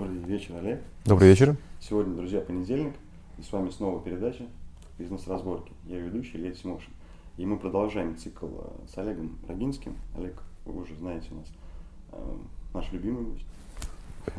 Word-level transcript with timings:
Добрый 0.00 0.16
вечер, 0.20 0.56
Олег. 0.56 0.82
Добрый 1.04 1.28
вечер. 1.28 1.58
Сегодня, 1.78 2.14
друзья, 2.14 2.40
понедельник, 2.40 2.94
и 3.36 3.42
с 3.42 3.52
вами 3.52 3.68
снова 3.68 4.00
передача 4.00 4.46
«Бизнес-разборки». 4.98 5.74
Я 5.84 5.98
ведущий 5.98 6.38
Илья 6.38 6.52
Тимошин. 6.52 6.90
И 7.36 7.44
мы 7.44 7.58
продолжаем 7.58 8.16
цикл 8.16 8.46
э, 8.46 8.86
с 8.90 8.96
Олегом 8.96 9.38
Брагинским. 9.46 9.98
Олег, 10.16 10.42
вы 10.64 10.84
уже 10.84 10.96
знаете 10.96 11.28
у 11.32 11.34
нас, 11.34 11.48
э, 12.12 12.36
наш 12.72 12.90
любимый 12.92 13.24
гость, 13.24 13.44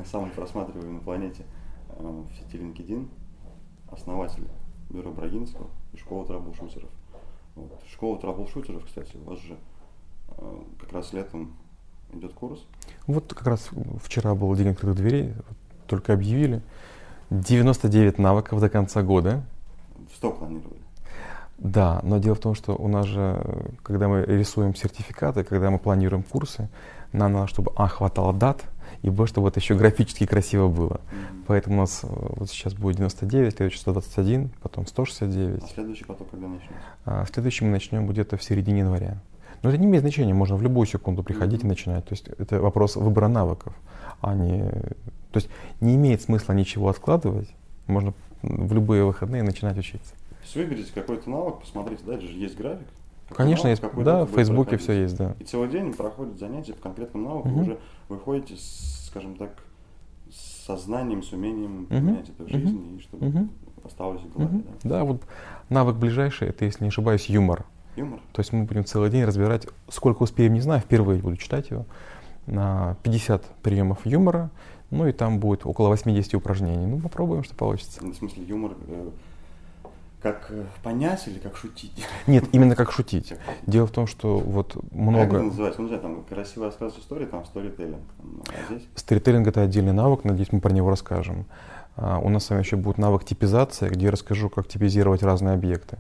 самый 0.04 0.32
просматриваемый 0.32 0.94
на 0.94 1.00
планете 1.00 1.46
э, 1.90 2.02
в 2.02 2.28
сети 2.40 2.58
LinkedIn, 2.58 3.08
основатель 3.92 4.48
бюро 4.90 5.12
Брагинского 5.12 5.70
и 5.94 5.98
школы 5.98 6.26
трэблшутеров. 6.26 6.90
Вот. 7.56 7.84
Школа 7.88 8.18
трэблшутеров, 8.18 8.84
кстати, 8.84 9.16
у 9.16 9.30
вас 9.30 9.40
же 9.40 9.56
э, 10.30 10.64
как 10.80 10.92
раз 10.92 11.14
летом 11.14 11.56
идет 12.14 12.34
курс. 12.34 12.60
Вот 13.08 13.34
как 13.34 13.48
раз 13.48 13.70
вчера 14.04 14.36
был 14.36 14.56
день 14.56 14.70
открытых 14.70 14.96
дверей, 14.96 15.34
только 15.88 16.14
объявили. 16.14 16.62
99 17.30 18.18
навыков 18.18 18.60
до 18.60 18.70
конца 18.70 19.02
года. 19.02 19.44
В 20.12 20.16
100 20.18 20.32
планировали. 20.32 20.82
Да, 21.58 22.00
но 22.04 22.18
дело 22.18 22.36
в 22.36 22.40
том, 22.40 22.56
что 22.56 22.76
у 22.76 22.88
нас 22.88 23.06
же, 23.06 23.40
когда 23.84 24.08
мы 24.08 24.24
рисуем 24.26 24.76
сертификаты, 24.76 25.44
когда 25.44 25.70
мы 25.70 25.78
планируем 25.78 26.24
курсы, 26.24 26.70
нам 27.14 27.34
надо, 27.34 27.48
чтобы 27.48 27.72
А 27.76 27.88
хватало 27.88 28.34
дат, 28.34 28.64
и 29.04 29.10
Б, 29.10 29.28
чтобы 29.28 29.50
это 29.50 29.60
еще 29.60 29.76
графически 29.76 30.26
красиво 30.26 30.70
было. 30.70 31.00
Mm-hmm. 31.00 31.44
Поэтому 31.48 31.78
у 31.78 31.80
нас 31.82 32.02
э, 32.04 32.08
вот 32.10 32.50
сейчас 32.50 32.74
будет 32.74 32.98
99, 32.98 33.56
следующий 33.56 33.80
121, 33.80 34.50
потом 34.62 34.88
169. 34.88 35.64
А 35.64 35.68
следующий 35.68 36.04
поток 36.06 36.30
когда 36.32 36.48
начнется? 36.48 36.76
А 37.06 37.26
следующий 37.32 37.66
мы 37.66 37.72
начнем 37.72 38.08
где-то 38.08 38.38
в 38.38 38.44
середине 38.44 38.80
января. 38.80 39.20
Но 39.64 39.70
это 39.70 39.78
не 39.78 39.86
имеет 39.86 40.02
значения, 40.02 40.34
можно 40.34 40.56
в 40.56 40.62
любую 40.62 40.88
секунду 40.88 41.24
приходить 41.24 41.64
и 41.64 41.68
начинать. 41.68 42.06
То 42.06 42.14
есть 42.14 42.28
это 42.28 42.60
вопрос 42.60 42.96
выбора 42.96 43.28
навыков, 43.28 43.74
а 44.22 44.34
не... 44.34 44.64
То 45.32 45.38
есть 45.38 45.50
не 45.80 45.96
имеет 45.96 46.22
смысла 46.22 46.54
ничего 46.54 46.90
откладывать, 46.90 47.50
можно 47.88 48.14
в 48.42 48.74
любые 48.74 49.04
выходные 49.06 49.44
начинать 49.44 49.78
учиться. 49.78 50.12
То 50.12 50.44
есть 50.44 50.56
выберите 50.56 50.92
какой-то 50.94 51.30
навык, 51.30 51.60
посмотрите, 51.60 52.04
же 52.20 52.28
есть 52.28 52.58
график. 52.58 52.88
Конечно, 53.30 53.70
навык, 53.70 53.84
есть, 53.84 54.04
да, 54.04 54.26
в 54.26 54.32
Фейсбуке 54.32 54.78
все 54.78 54.94
есть, 54.94 55.16
да. 55.16 55.36
И 55.40 55.44
целый 55.44 55.70
день 55.70 55.94
проходят 55.94 56.38
занятия 56.40 56.74
по 56.74 56.82
конкретному 56.82 57.30
навыку, 57.30 57.50
угу. 57.50 57.62
уже 57.62 57.80
выходите, 58.10 58.56
с, 58.58 59.08
скажем 59.08 59.36
так, 59.36 59.52
с 60.30 60.66
сознанием, 60.66 61.24
с 61.24 61.32
умением 61.32 61.86
применять 61.86 62.30
угу. 62.30 62.34
это 62.40 62.44
в 62.44 62.50
жизни, 62.50 62.78
угу. 62.78 62.98
и 62.98 63.00
чтобы 63.00 63.28
угу. 63.28 63.48
осталось 63.86 64.22
в 64.22 64.34
голове. 64.34 64.58
Угу. 64.58 64.64
Да? 64.84 64.90
да, 64.90 65.04
вот 65.04 65.22
навык 65.70 65.96
ближайший, 65.96 66.50
это, 66.50 66.66
если 66.66 66.84
не 66.84 66.90
ошибаюсь, 66.90 67.28
юмор. 67.28 67.66
Юмор? 67.96 68.20
То 68.34 68.40
есть 68.40 68.54
мы 68.54 68.64
будем 68.64 68.86
целый 68.86 69.10
день 69.10 69.24
разбирать, 69.24 69.68
сколько 69.90 70.24
успеем, 70.24 70.54
не 70.54 70.62
знаю, 70.62 70.82
впервые 70.82 71.22
буду 71.22 71.38
читать 71.38 71.70
его, 71.70 71.86
на 72.48 72.96
50 73.04 73.44
приемов 73.62 74.06
юмора, 74.06 74.50
ну 74.90 75.08
и 75.08 75.12
там 75.12 75.40
будет 75.40 75.66
около 75.66 75.90
80 75.90 76.34
упражнений. 76.36 76.86
Ну, 76.86 77.00
попробуем, 77.00 77.44
что 77.44 77.56
получится. 77.56 78.00
Ну, 78.04 78.12
в 78.12 78.16
смысле, 78.16 78.44
юмор 78.44 78.74
э, 78.88 79.10
как 80.22 80.48
э, 80.50 80.66
понять 80.84 81.28
или 81.28 81.40
как 81.40 81.58
шутить? 81.58 82.06
Нет, 82.28 82.46
именно 82.52 82.76
как 82.76 82.92
шутить. 82.94 83.34
Дело 83.66 83.88
в 83.88 83.92
том, 83.92 84.06
что 84.06 84.38
вот 84.38 84.76
много... 84.92 85.26
Как 85.26 85.34
это 85.34 85.44
называется? 85.44 85.82
Ну, 85.82 85.88
не 85.88 85.96
знаю, 85.96 86.02
там 86.02 86.24
красиво 86.24 86.66
рассказывать 86.66 87.04
истории, 87.04 87.26
там 87.26 87.46
сторителлинг. 87.46 88.02
А 88.48 88.74
здесь? 88.74 88.84
Сторителлинг 88.96 89.48
это 89.48 89.62
отдельный 89.62 89.94
навык, 89.94 90.24
надеюсь, 90.24 90.52
мы 90.52 90.60
про 90.60 90.72
него 90.72 90.90
расскажем. 90.90 91.46
А, 91.96 92.20
у 92.20 92.30
нас 92.30 92.46
с 92.46 92.50
вами 92.50 92.62
еще 92.62 92.76
будет 92.76 92.98
навык 92.98 93.26
типизации, 93.26 93.90
где 93.90 94.06
я 94.06 94.12
расскажу, 94.12 94.50
как 94.50 94.68
типизировать 94.68 95.24
разные 95.24 95.56
объекты. 95.56 95.98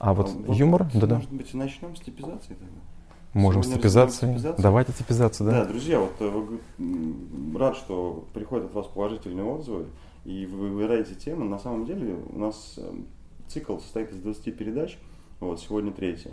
А 0.00 0.14
вот, 0.14 0.30
вот 0.30 0.56
юмор, 0.56 0.88
да-да. 0.94 1.16
Может 1.16 1.30
быть, 1.30 1.52
начнем 1.52 1.94
с 1.94 2.00
типизации 2.00 2.54
тогда? 2.54 2.80
Можем 3.34 3.62
Сегодня 3.62 3.76
с 3.76 3.80
типизацией. 3.80 4.54
Давайте 4.58 4.92
типизацию, 4.92 5.50
да. 5.50 5.60
Да, 5.60 5.68
друзья, 5.68 6.00
вот 6.00 6.14
э, 6.20 6.28
вы, 6.28 7.58
рад, 7.58 7.76
что 7.76 8.24
приходят 8.32 8.66
от 8.66 8.74
вас 8.74 8.86
положительные 8.86 9.44
отзывы, 9.44 9.86
и 10.24 10.46
вы 10.46 10.70
выбираете 10.70 11.14
темы. 11.14 11.44
На 11.44 11.58
самом 11.58 11.84
деле 11.84 12.16
у 12.32 12.38
нас 12.38 12.74
э, 12.78 12.92
цикл 13.48 13.76
состоит 13.78 14.10
из 14.10 14.22
20 14.22 14.56
передач, 14.56 14.96
вот 15.38 15.60
сегодня 15.60 15.92
третья. 15.92 16.32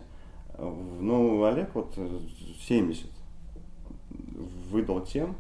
Ну, 0.58 1.44
Олег 1.44 1.76
вот 1.76 2.00
70 2.62 3.06
выдал 4.72 5.02
тем, 5.02 5.36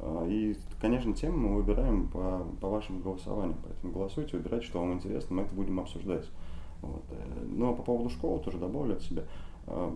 э, 0.00 0.26
и, 0.30 0.56
конечно, 0.80 1.12
темы 1.12 1.36
мы 1.36 1.56
выбираем 1.56 2.08
по, 2.08 2.46
по 2.62 2.68
вашим 2.70 3.02
голосованиям, 3.02 3.58
поэтому 3.62 3.92
голосуйте, 3.92 4.38
выбирайте, 4.38 4.66
что 4.66 4.80
вам 4.80 4.94
интересно, 4.94 5.36
мы 5.36 5.42
это 5.42 5.54
будем 5.54 5.78
обсуждать. 5.80 6.24
Вот. 6.82 7.04
Э, 7.10 7.62
а 7.62 7.72
по 7.74 7.82
поводу 7.82 8.10
школы 8.10 8.40
тоже 8.40 8.58
добавлю 8.58 8.96
от 8.96 9.02
себя. 9.02 9.24
Э, 9.66 9.90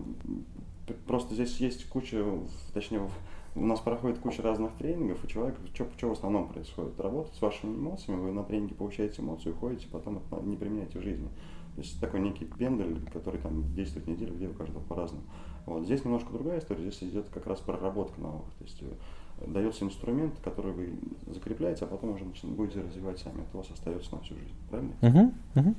просто 1.07 1.33
здесь 1.33 1.57
есть 1.57 1.87
куча, 1.89 2.23
точнее, 2.73 3.07
у 3.55 3.65
нас 3.65 3.79
проходит 3.79 4.19
куча 4.19 4.41
разных 4.41 4.73
тренингов, 4.73 5.23
и 5.23 5.27
человек, 5.27 5.55
что, 5.73 5.87
что 5.97 6.09
в 6.09 6.13
основном 6.13 6.49
происходит? 6.49 6.99
Работать 6.99 7.35
с 7.35 7.41
вашими 7.41 7.75
эмоциями, 7.75 8.19
вы 8.19 8.31
на 8.31 8.43
тренинге 8.43 8.73
получаете 8.75 9.21
эмоции, 9.21 9.51
уходите, 9.51 9.87
потом 9.91 10.17
это 10.17 10.41
не 10.43 10.57
применяете 10.57 10.99
в 10.99 11.03
жизни. 11.03 11.29
То 11.75 11.81
есть 11.81 11.99
такой 11.99 12.19
некий 12.19 12.45
пендель, 12.45 12.99
который 13.11 13.39
там 13.41 13.73
действует 13.73 14.07
неделю, 14.07 14.35
где 14.35 14.47
у 14.47 14.53
каждого 14.53 14.83
по-разному. 14.83 15.23
Вот. 15.65 15.85
Здесь 15.85 16.03
немножко 16.05 16.31
другая 16.31 16.59
история, 16.59 16.81
здесь 16.81 17.09
идет 17.09 17.29
как 17.29 17.47
раз 17.47 17.59
проработка 17.59 18.21
навыков. 18.21 18.53
То 18.59 18.63
есть 18.63 18.81
э, 18.81 19.47
дается 19.47 19.85
инструмент, 19.85 20.33
который 20.43 20.71
вы 20.71 20.99
закрепляете, 21.27 21.85
а 21.85 21.87
потом 21.87 22.11
уже 22.11 22.25
будете 22.43 22.81
развивать 22.81 23.19
сами. 23.19 23.41
Это 23.41 23.49
у 23.55 23.57
вас 23.57 23.71
остается 23.71 24.13
на 24.13 24.21
всю 24.21 24.35
жизнь. 24.35 24.53
Правильно? 24.69 24.93
Uh-huh, 25.01 25.33
uh-huh. 25.55 25.75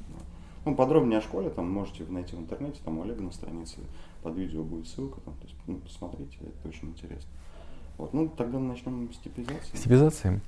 Ну, 0.65 0.75
подробнее 0.75 1.19
о 1.19 1.23
школе 1.23 1.51
там 1.51 1.71
можете 1.71 2.05
найти 2.05 2.37
в 2.37 2.41
интернете, 2.41 2.81
там 2.85 2.99
у 2.99 3.03
Олега 3.03 3.23
на 3.23 3.33
странице 3.33 3.77
под 4.23 4.35
видео 4.37 4.63
будет 4.63 4.89
ссылка, 4.89 5.21
там, 5.21 5.35
то 5.35 5.45
есть, 5.45 5.57
ну, 5.67 5.77
посмотрите, 5.77 6.39
это 6.41 6.69
очень 6.69 6.89
интересно. 6.89 7.31
Вот, 7.99 8.15
ну, 8.15 8.29
тогда 8.29 8.59
начнем 8.59 9.13
с 9.13 9.19
типизации. 9.19 9.77
С 9.77 9.81
типизацией. 9.81 10.41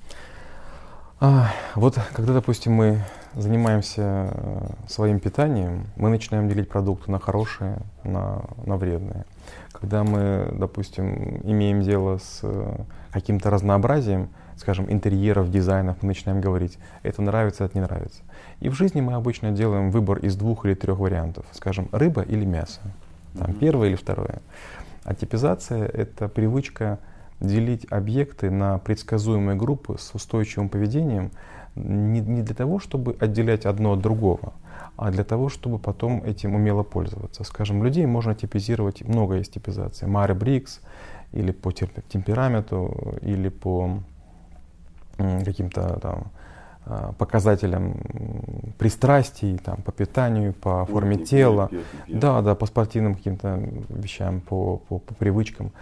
А, 1.18 1.50
вот 1.74 1.98
когда, 2.12 2.34
допустим, 2.34 2.72
мы 2.72 3.00
занимаемся 3.34 4.30
э, 4.34 4.66
своим 4.86 5.18
питанием, 5.18 5.86
мы 5.96 6.10
начинаем 6.10 6.46
делить 6.48 6.68
продукты 6.68 7.10
на 7.10 7.18
хорошие, 7.18 7.78
на, 8.04 8.42
на 8.66 8.76
вредные. 8.76 9.24
Когда 9.72 10.04
мы, 10.04 10.50
допустим, 10.52 11.40
имеем 11.44 11.80
дело 11.80 12.18
с 12.18 12.40
э, 12.42 12.76
каким-то 13.12 13.48
разнообразием, 13.48 14.28
скажем, 14.56 14.90
интерьеров, 14.90 15.50
дизайнов, 15.50 15.98
мы 16.02 16.08
начинаем 16.08 16.40
говорить, 16.40 16.78
это 17.02 17.22
нравится, 17.22 17.64
это 17.64 17.76
не 17.76 17.82
нравится. 17.82 18.22
И 18.60 18.68
в 18.68 18.74
жизни 18.74 19.00
мы 19.00 19.14
обычно 19.14 19.52
делаем 19.52 19.90
выбор 19.90 20.18
из 20.18 20.36
двух 20.36 20.64
или 20.64 20.74
трех 20.74 20.98
вариантов, 20.98 21.46
скажем, 21.52 21.88
рыба 21.92 22.22
или 22.22 22.44
мясо, 22.44 22.80
там, 23.38 23.50
mm-hmm. 23.50 23.58
первое 23.58 23.88
или 23.88 23.96
второе. 23.96 24.40
А 25.04 25.14
типизация— 25.14 25.86
это 25.92 26.28
привычка 26.28 26.98
делить 27.38 27.86
объекты 27.90 28.50
на 28.50 28.78
предсказуемые 28.78 29.56
группы 29.56 29.96
с 29.98 30.14
устойчивым 30.14 30.68
поведением 30.68 31.30
не, 31.74 32.20
не 32.20 32.42
для 32.42 32.54
того, 32.54 32.78
чтобы 32.78 33.14
отделять 33.20 33.66
одно 33.66 33.92
от 33.92 34.00
другого, 34.00 34.54
а 34.96 35.10
для 35.10 35.24
того, 35.24 35.50
чтобы 35.50 35.78
потом 35.78 36.24
этим 36.24 36.54
умело 36.54 36.82
пользоваться. 36.82 37.44
Скажем, 37.44 37.84
людей 37.84 38.06
можно 38.06 38.34
типизировать, 38.34 39.02
много 39.02 39.36
есть 39.36 39.52
типизации. 39.52 40.06
Мари 40.06 40.32
Брикс, 40.32 40.80
или 41.32 41.52
по 41.52 41.70
темпераменту, 41.72 43.16
или 43.20 43.50
по 43.50 44.00
каким-то 45.16 45.98
там 46.00 46.32
а, 46.88 47.12
показателям 47.18 47.96
пристрастий, 48.78 49.58
там, 49.58 49.82
по 49.82 49.90
питанию, 49.90 50.52
по 50.52 50.86
форме 50.86 51.16
пьет, 51.16 51.28
тела, 51.28 51.68
пьет, 51.68 51.84
пьет. 52.06 52.18
да, 52.20 52.42
да, 52.42 52.54
по 52.54 52.66
спортивным 52.66 53.16
каким-то 53.16 53.60
вещам, 53.88 54.40
по, 54.40 54.76
по, 54.76 55.00
по 55.00 55.14
привычкам. 55.14 55.72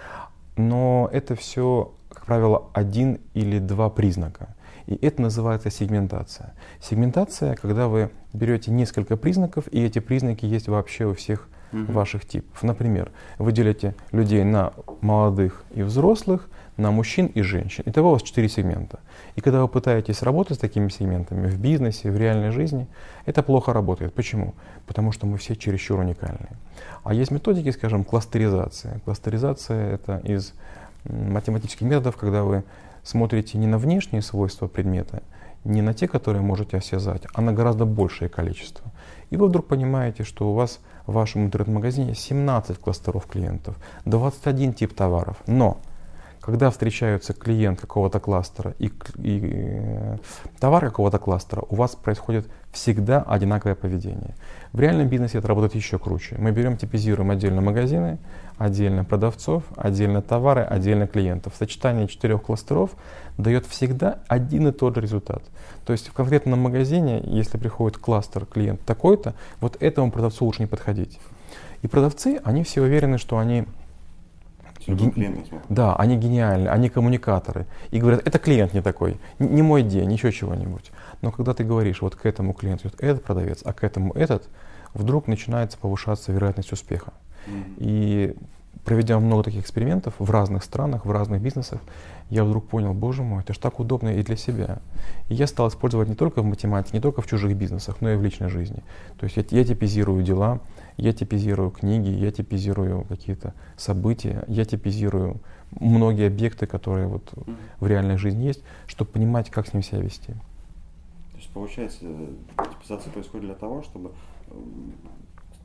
Но 0.57 1.11
это 1.13 1.35
все, 1.35 1.93
как 2.09 2.25
правило, 2.25 2.71
один 2.73 3.21
или 3.35 3.59
два 3.59 3.91
признака. 3.91 4.55
И 4.87 4.95
это 4.95 5.21
называется 5.21 5.71
сегментация. 5.71 6.55
Сегментация, 6.81 7.55
когда 7.57 7.89
вы 7.89 8.11
берете 8.33 8.71
несколько 8.71 9.17
признаков, 9.17 9.65
и 9.71 9.83
эти 9.85 9.99
признаки 9.99 10.47
есть 10.47 10.69
вообще 10.69 11.07
у 11.07 11.15
всех 11.15 11.49
угу. 11.73 11.93
ваших 11.93 12.27
типов. 12.27 12.63
Например, 12.63 13.11
вы 13.39 13.53
делите 13.53 13.95
людей 14.13 14.45
на 14.45 14.73
молодых 15.01 15.65
и 15.75 15.83
взрослых, 15.83 16.49
на 16.77 16.91
мужчин 16.91 17.27
и 17.27 17.43
женщин. 17.43 17.85
Итого 17.87 18.11
у 18.11 18.13
вас 18.13 18.23
четыре 18.23 18.49
сегмента. 18.49 19.01
И 19.37 19.41
когда 19.41 19.61
вы 19.61 19.69
пытаетесь 19.69 20.23
работать 20.23 20.57
с 20.57 20.61
такими 20.61 20.89
сегментами 20.89 21.47
в 21.47 21.59
бизнесе, 21.59 22.11
в 22.11 22.17
реальной 22.17 22.51
жизни, 22.51 22.87
это 23.27 23.43
плохо 23.43 23.73
работает. 23.73 24.13
Почему? 24.15 24.55
Потому 24.87 25.13
что 25.13 25.27
мы 25.27 25.39
все 25.39 25.55
чересчур 25.55 26.01
уникальные. 26.01 26.57
А 27.05 27.15
есть 27.15 27.31
методики, 27.31 27.71
скажем, 27.71 28.05
кластеризация. 28.05 29.01
Кластеризация— 29.05 29.95
это 29.95 30.21
из 30.25 30.53
математических 31.05 31.87
методов, 31.87 32.17
когда 32.17 32.43
вы 32.43 32.65
смотрите 33.03 33.59
не 33.59 33.67
на 33.67 33.79
внешние 33.79 34.23
свойства 34.23 34.67
предмета, 34.67 35.23
не 35.65 35.83
на 35.83 35.95
те, 35.95 36.09
которые 36.09 36.43
можете 36.43 36.77
осязать, 36.77 37.23
а 37.35 37.41
на 37.41 37.53
гораздо 37.53 37.85
большее 37.85 38.29
количество. 38.29 38.91
И 39.31 39.37
вы 39.37 39.49
вдруг 39.49 39.67
понимаете, 39.67 40.25
что 40.25 40.51
у 40.51 40.55
вас 40.55 40.81
в 41.07 41.13
вашем 41.13 41.45
интернет-магазине 41.45 42.15
17 42.15 42.79
кластеров 42.79 43.27
клиентов, 43.27 43.77
21 44.05 44.75
тип 44.75 44.95
товаров. 44.95 45.37
Но 45.47 45.79
когда 46.45 46.71
встречаются 46.71 47.33
клиент 47.33 47.81
какого-то 47.81 48.21
кластера 48.21 48.75
и, 48.79 48.93
и 49.17 49.41
э, 49.43 50.17
товар 50.61 50.85
какого-то 50.85 51.19
кластера, 51.19 51.63
у 51.71 51.75
вас 51.75 51.97
происходит 51.97 52.47
всегда 52.71 53.23
одинаковое 53.23 53.75
поведение. 53.75 54.35
В 54.73 54.81
реальном 54.81 55.09
бизнесе 55.09 55.39
это 55.39 55.49
работает 55.49 55.75
еще 55.75 55.99
круче. 55.99 56.37
Мы 56.39 56.51
берем, 56.51 56.77
типизируем 56.77 57.31
отдельно 57.31 57.63
магазины, 57.63 58.19
отдельно 58.59 59.05
продавцов, 59.05 59.63
отдельно 59.75 60.21
товары, 60.21 60.61
отдельно 60.61 61.07
клиентов. 61.07 61.55
Сочетание 61.59 62.09
четырех 62.09 62.43
кластеров 62.43 62.91
дает 63.39 63.65
всегда 63.65 64.19
один 64.29 64.69
и 64.69 64.73
тот 64.73 64.97
же 64.97 65.01
результат. 65.01 65.43
То 65.87 65.95
есть 65.95 66.09
в 66.09 66.13
конкретном 66.13 66.61
магазине, 66.61 67.23
если 67.25 67.57
приходит 67.57 67.97
кластер 67.97 68.45
клиент 68.45 68.83
такой-то, 68.83 69.35
вот 69.61 69.83
этому 69.83 70.11
продавцу 70.11 70.45
лучше 70.45 70.61
не 70.61 70.67
подходить. 70.67 71.19
И 71.81 71.89
продавцы, 71.89 72.39
они 72.45 72.65
все 72.65 72.83
уверены, 72.83 73.17
что 73.17 73.39
они 73.39 73.65
Ген... 74.87 75.45
Да, 75.69 75.97
они 75.97 76.17
гениальны, 76.17 76.69
они 76.69 76.89
коммуникаторы. 76.89 77.67
И 77.91 77.99
говорят, 77.99 78.27
это 78.27 78.39
клиент 78.39 78.75
не 78.75 78.83
такой, 78.83 79.19
не 79.39 79.63
мой 79.63 79.83
день, 79.83 80.13
еще 80.13 80.33
чего-нибудь. 80.33 80.91
Но 81.23 81.31
когда 81.33 81.55
ты 81.55 81.65
говоришь, 81.65 82.03
вот 82.03 82.15
к 82.17 82.27
этому 82.27 82.53
клиенту 82.53 82.91
этот 82.99 83.25
продавец, 83.25 83.63
а 83.65 83.73
к 83.73 83.85
этому 83.85 84.13
этот, 84.13 84.49
вдруг 84.93 85.27
начинается 85.27 85.79
повышаться 85.79 86.33
вероятность 86.33 86.73
успеха. 86.73 87.13
Mm-hmm. 87.47 87.75
И 87.79 88.37
проведя 88.85 89.19
много 89.19 89.45
таких 89.45 89.63
экспериментов 89.63 90.15
в 90.19 90.31
разных 90.31 90.65
странах, 90.65 91.07
в 91.07 91.11
разных 91.11 91.41
бизнесах, 91.41 91.81
я 92.31 92.45
вдруг 92.45 92.67
понял, 92.67 92.95
боже 92.95 93.23
мой, 93.23 93.43
это 93.43 93.53
же 93.53 93.61
так 93.61 93.81
удобно 93.81 94.09
и 94.09 94.23
для 94.23 94.37
себя. 94.37 94.79
И 95.29 95.35
я 95.35 95.47
стал 95.47 95.69
использовать 95.69 96.09
не 96.09 96.15
только 96.15 96.43
в 96.43 96.45
математике, 96.45 96.97
не 96.97 97.03
только 97.03 97.23
в 97.23 97.27
чужих 97.27 97.57
бизнесах, 97.57 98.01
но 98.01 98.11
и 98.11 98.17
в 98.17 98.23
личной 98.23 98.49
жизни. 98.49 98.83
То 99.19 99.25
есть 99.25 99.37
я, 99.37 99.45
я 99.51 99.65
типизирую 99.65 100.23
дела, 100.23 100.61
я 100.97 101.13
типизирую 101.13 101.71
книги, 101.71 102.09
я 102.09 102.31
типизирую 102.31 103.05
какие-то 103.05 103.55
события, 103.77 104.45
я 104.49 104.65
типизирую 104.65 105.41
многие 105.79 106.27
объекты, 106.27 106.67
которые 106.67 107.09
вот 107.09 107.33
в 107.81 107.87
реальной 107.87 108.17
жизни 108.17 108.45
есть, 108.45 108.63
чтобы 108.87 109.11
понимать, 109.11 109.51
как 109.51 109.69
с 109.69 109.73
ним 109.73 109.83
себя 109.83 110.01
вести. 110.01 110.33
То 110.33 111.39
есть 111.39 111.51
получается, 111.51 112.07
типизация 112.81 113.13
происходит 113.13 113.47
для 113.47 113.55
того, 113.55 113.83
чтобы 113.83 114.13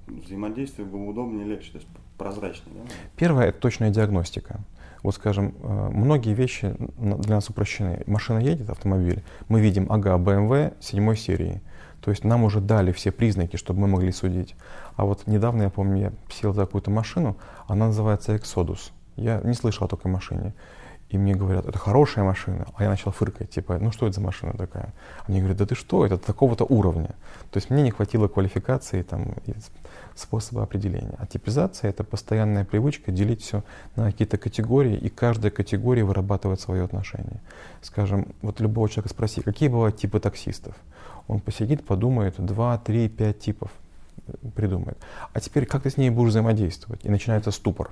взаимодействие 0.07 0.87
было 0.87 1.03
удобнее 1.03 1.45
и 1.45 1.49
легче, 1.49 1.71
то 1.71 1.77
есть 1.77 1.89
прозрачнее. 2.19 2.83
Да? 2.85 2.93
Первое– 3.15 3.45
это 3.47 3.59
точная 3.59 3.89
диагностика. 3.89 4.59
Вот, 5.01 5.15
скажем, 5.15 5.55
э, 5.63 5.89
многие 5.91 6.33
вещи 6.33 6.75
для 6.97 7.35
нас 7.35 7.49
упрощены. 7.49 8.03
Машина 8.05 8.39
едет, 8.39 8.69
автомобиль, 8.69 9.23
мы 9.47 9.61
видим, 9.61 9.87
ага, 9.89 10.17
BMW 10.17 10.73
седьмой 10.79 11.17
серии. 11.17 11.61
То 12.01 12.11
есть 12.11 12.23
нам 12.23 12.43
уже 12.43 12.59
дали 12.59 12.91
все 12.91 13.11
признаки, 13.11 13.55
чтобы 13.55 13.81
мы 13.81 13.87
могли 13.87 14.11
судить. 14.11 14.55
А 14.95 15.05
вот 15.05 15.27
недавно, 15.27 15.63
я 15.63 15.69
помню, 15.69 16.01
я 16.01 16.11
сел 16.29 16.53
за 16.53 16.65
какую-то 16.65 16.91
машину, 16.91 17.37
она 17.67 17.87
называется 17.87 18.35
Exodus. 18.35 18.91
Я 19.15 19.41
не 19.43 19.53
слышал 19.53 19.85
о 19.85 19.89
такой 19.89 20.11
машине. 20.11 20.53
И 21.09 21.17
мне 21.17 21.33
говорят, 21.33 21.65
это 21.65 21.77
хорошая 21.77 22.23
машина. 22.23 22.67
А 22.75 22.83
я 22.83 22.89
начал 22.89 23.11
фыркать, 23.11 23.49
типа, 23.49 23.79
ну 23.79 23.91
что 23.91 24.05
это 24.05 24.15
за 24.15 24.21
машина 24.21 24.53
такая? 24.53 24.93
А 25.25 25.31
мне 25.31 25.39
говорят, 25.39 25.57
да 25.57 25.65
ты 25.65 25.73
что, 25.73 26.05
это 26.05 26.17
такого-то 26.17 26.65
уровня. 26.65 27.15
То 27.51 27.57
есть 27.57 27.71
мне 27.71 27.81
не 27.81 27.89
хватило 27.89 28.27
квалификации 28.27 29.01
там, 29.01 29.33
и 29.47 29.53
способа 30.15 30.61
определения. 30.61 31.15
А 31.17 31.25
типизация— 31.25 31.89
это 31.91 32.03
постоянная 32.03 32.63
привычка 32.63 33.11
делить 33.11 33.41
все 33.41 33.63
на 33.95 34.11
какие-то 34.11 34.37
категории, 34.37 34.95
и 34.95 35.09
каждая 35.09 35.51
категория 35.51 36.03
вырабатывает 36.03 36.61
свое 36.61 36.83
отношение. 36.83 37.41
Скажем, 37.81 38.27
вот 38.43 38.59
любого 38.59 38.87
человека 38.87 39.09
спроси, 39.09 39.41
какие 39.41 39.69
бывают 39.69 39.97
типы 39.97 40.19
таксистов? 40.19 40.75
Он 41.27 41.39
посидит, 41.39 41.85
подумает, 41.85 42.35
два, 42.37 42.77
три, 42.77 43.09
пять 43.09 43.39
типов 43.39 43.71
придумает. 44.55 44.97
А 45.33 45.39
теперь 45.39 45.65
как 45.65 45.83
ты 45.83 45.89
с 45.89 45.97
ней 45.97 46.09
будешь 46.09 46.29
взаимодействовать? 46.29 47.03
И 47.03 47.09
начинается 47.09 47.51
ступор. 47.51 47.91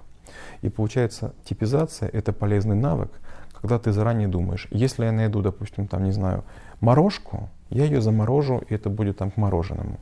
И 0.61 0.69
получается, 0.69 1.33
типизация— 1.43 2.09
это 2.13 2.33
полезный 2.33 2.75
навык, 2.75 3.11
когда 3.53 3.79
ты 3.79 3.91
заранее 3.91 4.27
думаешь, 4.27 4.67
если 4.71 5.05
я 5.05 5.11
найду, 5.11 5.41
допустим, 5.41 5.87
там, 5.87 6.03
не 6.03 6.11
знаю, 6.11 6.43
морожку, 6.79 7.49
я 7.69 7.85
ее 7.85 8.01
заморожу, 8.01 8.63
и 8.69 8.73
это 8.73 8.89
будет 8.89 9.17
там 9.17 9.31
к 9.31 9.37
мороженому. 9.37 9.97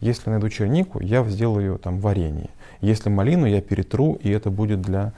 Если 0.00 0.30
найду 0.30 0.48
чернику, 0.48 1.00
я 1.00 1.24
сделаю 1.24 1.78
там 1.78 1.98
варенье. 1.98 2.50
Если 2.80 3.10
малину, 3.10 3.46
я 3.46 3.60
перетру, 3.60 4.14
и 4.14 4.30
это 4.30 4.50
будет 4.50 4.80
для 4.80 5.12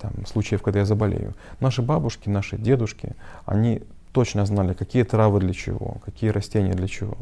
там, 0.00 0.12
случаев, 0.26 0.62
когда 0.62 0.80
я 0.80 0.84
заболею. 0.84 1.34
Наши 1.60 1.82
бабушки, 1.82 2.28
наши 2.28 2.56
дедушки, 2.56 3.14
они 3.46 3.82
точно 4.12 4.46
знали, 4.46 4.74
какие 4.74 5.04
травы 5.04 5.40
для 5.40 5.52
чего, 5.52 5.98
какие 6.04 6.30
растения 6.30 6.72
для 6.72 6.88
чего. 6.88 7.16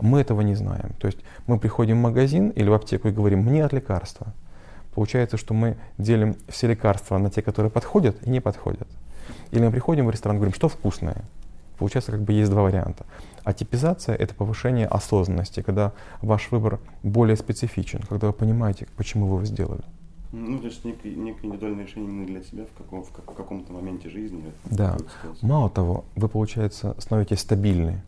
Мы 0.00 0.20
этого 0.20 0.40
не 0.40 0.54
знаем. 0.54 0.92
То 0.98 1.06
есть 1.06 1.18
мы 1.46 1.58
приходим 1.58 1.98
в 1.98 2.02
магазин 2.02 2.50
или 2.50 2.68
в 2.68 2.74
аптеку 2.74 3.08
и 3.08 3.12
говорим, 3.12 3.40
мне 3.40 3.64
от 3.64 3.72
лекарства. 3.72 4.34
Получается, 4.94 5.36
что 5.36 5.54
мы 5.54 5.76
делим 5.98 6.36
все 6.48 6.68
лекарства 6.68 7.18
на 7.18 7.30
те, 7.30 7.42
которые 7.42 7.70
подходят 7.70 8.16
и 8.26 8.30
не 8.30 8.40
подходят. 8.40 8.88
Или 9.52 9.64
мы 9.64 9.70
приходим 9.70 10.06
в 10.06 10.10
ресторан 10.10 10.36
и 10.36 10.38
говорим, 10.38 10.54
что 10.54 10.68
вкусное. 10.68 11.24
Получается, 11.78 12.12
как 12.12 12.22
бы 12.22 12.32
есть 12.32 12.50
два 12.50 12.62
варианта. 12.62 13.06
А 13.44 13.52
типизация— 13.52 14.14
это 14.16 14.34
повышение 14.34 14.86
осознанности, 14.86 15.62
когда 15.62 15.92
ваш 16.20 16.50
выбор 16.50 16.78
более 17.02 17.36
специфичен, 17.36 18.00
когда 18.08 18.26
вы 18.26 18.32
понимаете, 18.32 18.86
почему 18.96 19.26
вы 19.26 19.36
его 19.36 19.44
сделали. 19.44 19.82
Ну, 20.32 20.58
то 20.58 20.66
есть 20.66 20.84
некое, 20.84 21.14
некое 21.14 21.48
индивидуальное 21.48 21.84
решение 21.84 22.10
именно 22.10 22.26
для 22.26 22.42
себя 22.42 22.64
в, 22.64 22.78
каком, 22.78 23.02
в, 23.02 23.08
в 23.10 23.34
каком-то 23.34 23.72
моменте 23.72 24.08
жизни. 24.08 24.52
Да. 24.64 24.96
Мало 25.42 25.70
того, 25.70 26.04
вы, 26.14 26.28
получается, 26.28 26.94
становитесь 26.98 27.40
стабильны. 27.40 28.02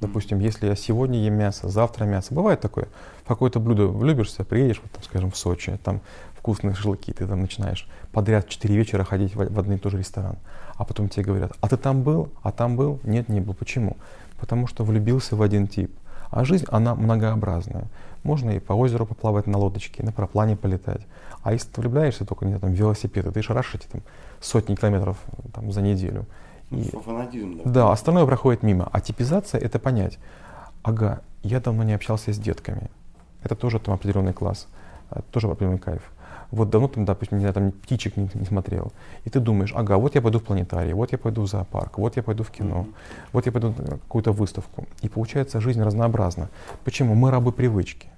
Допустим, 0.00 0.40
если 0.40 0.66
я 0.66 0.74
сегодня 0.74 1.20
ем 1.20 1.34
мясо, 1.34 1.68
завтра 1.68 2.04
мясо. 2.04 2.34
Бывает 2.34 2.60
такое. 2.60 2.88
В 3.22 3.28
какое-то 3.28 3.60
блюдо 3.60 3.86
влюбишься, 3.86 4.44
приедешь, 4.44 4.80
вот, 4.82 4.90
там, 4.90 5.02
скажем, 5.04 5.30
в 5.30 5.36
Сочи, 5.36 5.78
там 5.82 6.00
вкусные 6.36 6.74
шашлыки, 6.74 7.12
ты 7.12 7.24
там 7.24 7.40
начинаешь 7.40 7.86
подряд 8.10 8.48
4 8.48 8.74
вечера 8.74 9.04
ходить 9.04 9.36
в, 9.36 9.48
в 9.48 9.58
один 9.60 9.74
и 9.74 9.78
тот 9.78 9.92
же 9.92 9.98
ресторан. 9.98 10.38
А 10.74 10.84
потом 10.84 11.08
тебе 11.08 11.24
говорят, 11.24 11.52
а 11.60 11.68
ты 11.68 11.76
там 11.76 12.02
был? 12.02 12.30
А 12.42 12.50
там 12.50 12.74
был? 12.76 12.98
Нет, 13.04 13.28
не 13.28 13.40
был. 13.40 13.54
Почему? 13.54 13.96
Потому 14.40 14.66
что 14.66 14.82
влюбился 14.82 15.36
в 15.36 15.42
один 15.42 15.68
тип. 15.68 15.92
А 16.30 16.44
жизнь, 16.44 16.66
она 16.70 16.96
многообразная. 16.96 17.84
Можно 18.24 18.50
и 18.50 18.58
по 18.58 18.72
озеру 18.72 19.06
поплавать 19.06 19.46
на 19.46 19.58
лодочке, 19.58 20.02
на 20.02 20.10
параплане 20.10 20.56
полетать. 20.56 21.02
А 21.42 21.52
если 21.52 21.68
ты 21.68 21.80
влюбляешься 21.80 22.24
только, 22.24 22.44
не 22.44 22.52
знаю, 22.52 22.60
там, 22.60 22.72
велосипеды, 22.72 23.30
ты 23.32 23.42
шарашишь 23.42 23.76
эти 23.76 23.86
там, 23.86 24.02
сотни 24.40 24.74
километров 24.74 25.18
там, 25.52 25.72
за 25.72 25.82
неделю. 25.82 26.26
И, 26.70 26.90
Фанатизм, 26.90 27.58
да. 27.58 27.70
Да, 27.70 27.92
остальное 27.92 28.24
проходит 28.26 28.62
мимо. 28.62 28.88
А 28.92 29.00
типизация— 29.00 29.60
это 29.62 29.78
понять, 29.78 30.18
ага, 30.82 31.20
я 31.42 31.60
давно 31.60 31.82
не 31.82 31.92
общался 31.92 32.32
с 32.32 32.38
детками. 32.38 32.90
Это 33.42 33.56
тоже 33.56 33.78
там 33.78 33.94
определенный 33.94 34.32
класс, 34.32 34.68
это 35.10 35.24
тоже 35.30 35.48
определенный 35.48 35.78
кайф. 35.78 36.02
Вот 36.52 36.68
давно 36.68 36.86
там, 36.86 37.04
допустим, 37.06 37.38
я 37.38 37.52
там 37.52 37.72
птичек 37.72 38.16
не, 38.16 38.28
не 38.34 38.44
смотрел. 38.44 38.92
И 39.24 39.30
ты 39.30 39.40
думаешь, 39.40 39.72
ага, 39.74 39.96
вот 39.96 40.14
я 40.14 40.20
пойду 40.20 40.38
в 40.38 40.44
планетарий, 40.44 40.92
вот 40.92 41.10
я 41.10 41.18
пойду 41.18 41.42
в 41.42 41.48
зоопарк, 41.48 41.96
вот 41.98 42.16
я 42.16 42.22
пойду 42.22 42.44
в 42.44 42.50
кино, 42.50 42.86
mm-hmm. 42.86 42.94
вот 43.32 43.46
я 43.46 43.52
пойду 43.52 43.74
на 43.76 43.92
какую-то 43.92 44.32
выставку. 44.32 44.86
И 45.00 45.08
получается, 45.08 45.60
жизнь 45.60 45.82
разнообразна. 45.82 46.50
Почему? 46.84 47.14
Мы 47.14 47.30
рабы 47.30 47.52
привычки. 47.52 48.11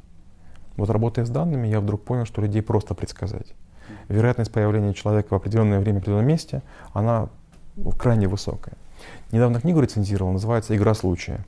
Вот 0.76 0.90
работая 0.90 1.24
с 1.24 1.30
данными, 1.30 1.68
я 1.68 1.80
вдруг 1.80 2.02
понял, 2.02 2.24
что 2.24 2.42
людей 2.42 2.62
просто 2.62 2.94
предсказать. 2.94 3.54
Вероятность 4.08 4.52
появления 4.52 4.94
человека 4.94 5.28
в 5.30 5.34
определенное 5.34 5.80
время 5.80 5.98
в 5.98 6.02
определенном 6.02 6.26
месте, 6.26 6.62
она 6.92 7.28
крайне 7.98 8.28
высокая. 8.28 8.74
Недавно 9.30 9.60
книгу 9.60 9.80
рецензировал, 9.80 10.32
называется 10.32 10.76
«Игра 10.76 10.94
случая». 10.94 11.44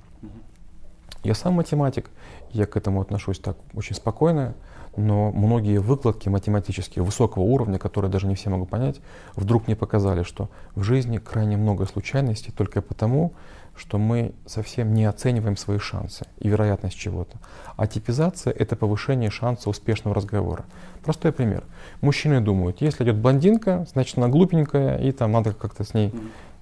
Я 1.23 1.35
сам 1.35 1.55
математик, 1.55 2.11
я 2.51 2.67
к 2.67 2.77
этому 2.77 3.01
отношусь 3.01 3.41
так 3.41 3.57
очень 3.75 3.97
спокойно, 3.97 4.55
но 4.97 5.31
многие 5.33 5.79
выкладки 5.79 6.29
математические 6.29 7.05
высокого 7.05 7.43
уровня, 7.43 7.79
которые 7.79 8.11
даже 8.11 8.27
не 8.27 8.35
все 8.35 8.51
могут 8.51 8.71
понять, 8.71 9.01
вдруг 9.35 9.67
мне 9.67 9.77
показали, 9.77 10.23
что 10.23 10.49
в 10.75 10.83
жизни 10.83 11.19
крайне 11.19 11.57
много 11.57 11.87
случайностей 11.87 12.53
только 12.53 12.81
потому, 12.83 13.33
что 13.77 13.99
мы 13.99 14.33
совсем 14.47 14.95
не 14.95 15.05
оцениваем 15.05 15.57
свои 15.57 15.79
шансы 15.79 16.27
и 16.39 16.49
вероятность 16.49 16.97
чего-то. 16.97 17.37
А 17.77 17.87
типизация— 17.87 18.53
это 18.59 18.75
повышение 18.75 19.31
шанса 19.31 19.69
успешного 19.69 20.15
разговора. 20.15 20.65
Простой 21.05 21.31
пример. 21.31 21.63
Мужчины 22.01 22.41
думают, 22.41 22.81
если 22.81 23.05
идет 23.05 23.17
блондинка, 23.17 23.87
значит 23.93 24.17
она 24.17 24.29
глупенькая, 24.29 24.99
и 24.99 25.13
там 25.13 25.33
надо 25.33 25.53
как-то 25.53 25.85
с 25.85 25.93
ней, 25.93 26.13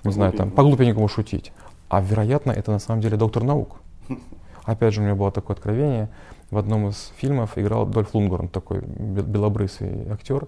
не 0.03 0.13
знаю, 0.13 0.33
там 0.33 0.51
по-глупенькому 0.51 1.09
шутить. 1.09 1.53
А 1.89 2.01
вероятно, 2.01 2.51
это 2.51 2.73
на 2.73 2.81
самом 2.81 3.01
деле 3.01 3.17
доктор 3.17 3.45
наук. 3.45 3.77
Опять 4.65 4.95
же, 4.95 5.01
у 5.01 5.05
меня 5.05 5.15
было 5.15 5.31
такое 5.31 5.55
откровение. 5.55 6.09
В 6.55 6.59
одном 6.59 6.87
из 6.87 7.13
фильмов 7.17 7.59
играл 7.59 7.85
Дольф 7.85 8.15
Лунгорн, 8.15 8.47
такой 8.47 8.81
белобрысый 8.81 10.09
актер. 10.09 10.47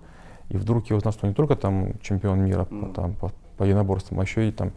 И 0.50 0.56
вдруг 0.56 0.88
я 0.88 0.94
узнал, 0.94 1.12
что 1.12 1.26
он 1.26 1.30
не 1.30 1.34
только 1.34 1.56
там 1.56 1.98
чемпион 2.00 2.44
мира 2.44 2.68
mm. 2.70 2.94
там, 2.94 3.14
по, 3.14 3.32
по 3.56 3.64
единоборствам, 3.64 4.20
а 4.20 4.22
еще 4.22 4.48
и 4.48 4.52
там 4.52 4.70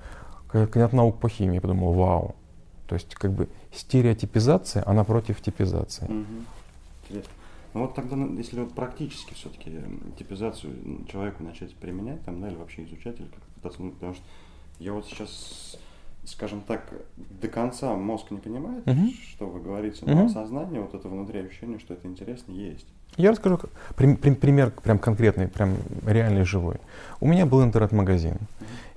кандидат 0.47 0.91
наук 0.91 1.19
по 1.19 1.29
химии. 1.29 1.53
Я 1.53 1.61
подумал, 1.61 1.93
вау. 1.93 2.35
То 2.87 2.95
есть 2.95 3.13
как 3.13 3.31
бы 3.31 3.47
стереотипизация, 3.71 4.81
она 4.87 5.03
против 5.03 5.39
типизации. 5.39 6.07
Mm-hmm. 6.07 6.43
Интересно. 7.03 7.31
Ну 7.75 7.81
вот 7.81 7.93
тогда, 7.93 8.15
если 8.15 8.61
вот 8.61 8.73
практически 8.73 9.35
все-таки 9.35 9.71
типизацию 10.17 11.05
человеку 11.11 11.43
начать 11.43 11.75
применять, 11.75 12.25
там, 12.25 12.41
да, 12.41 12.47
или 12.47 12.55
вообще 12.55 12.85
изучать, 12.85 13.19
или 13.19 13.27
как 13.27 13.43
пытаться, 13.53 13.83
ну, 13.83 13.91
потому 13.91 14.15
что 14.15 14.23
я 14.79 14.93
вот 14.93 15.05
сейчас 15.05 15.77
скажем 16.29 16.61
так, 16.61 16.83
до 17.41 17.47
конца 17.47 17.93
мозг 17.95 18.31
не 18.31 18.37
понимает, 18.37 18.87
угу. 18.87 19.11
что 19.31 19.47
вы 19.47 19.59
говорите, 19.59 20.03
но 20.05 20.13
угу. 20.13 20.25
осознание, 20.25 20.81
вот 20.81 20.93
это 20.93 21.07
внутри 21.07 21.41
ощущение, 21.41 21.79
что 21.79 21.93
это 21.93 22.07
интересно, 22.07 22.51
есть. 22.51 22.87
Я 23.17 23.31
расскажу, 23.31 23.59
пример 23.95 24.71
прям 24.71 24.99
конкретный, 24.99 25.47
прям 25.47 25.75
реальный, 26.05 26.45
живой. 26.45 26.77
У 27.19 27.27
меня 27.27 27.45
был 27.45 27.63
интернет-магазин. 27.63 28.37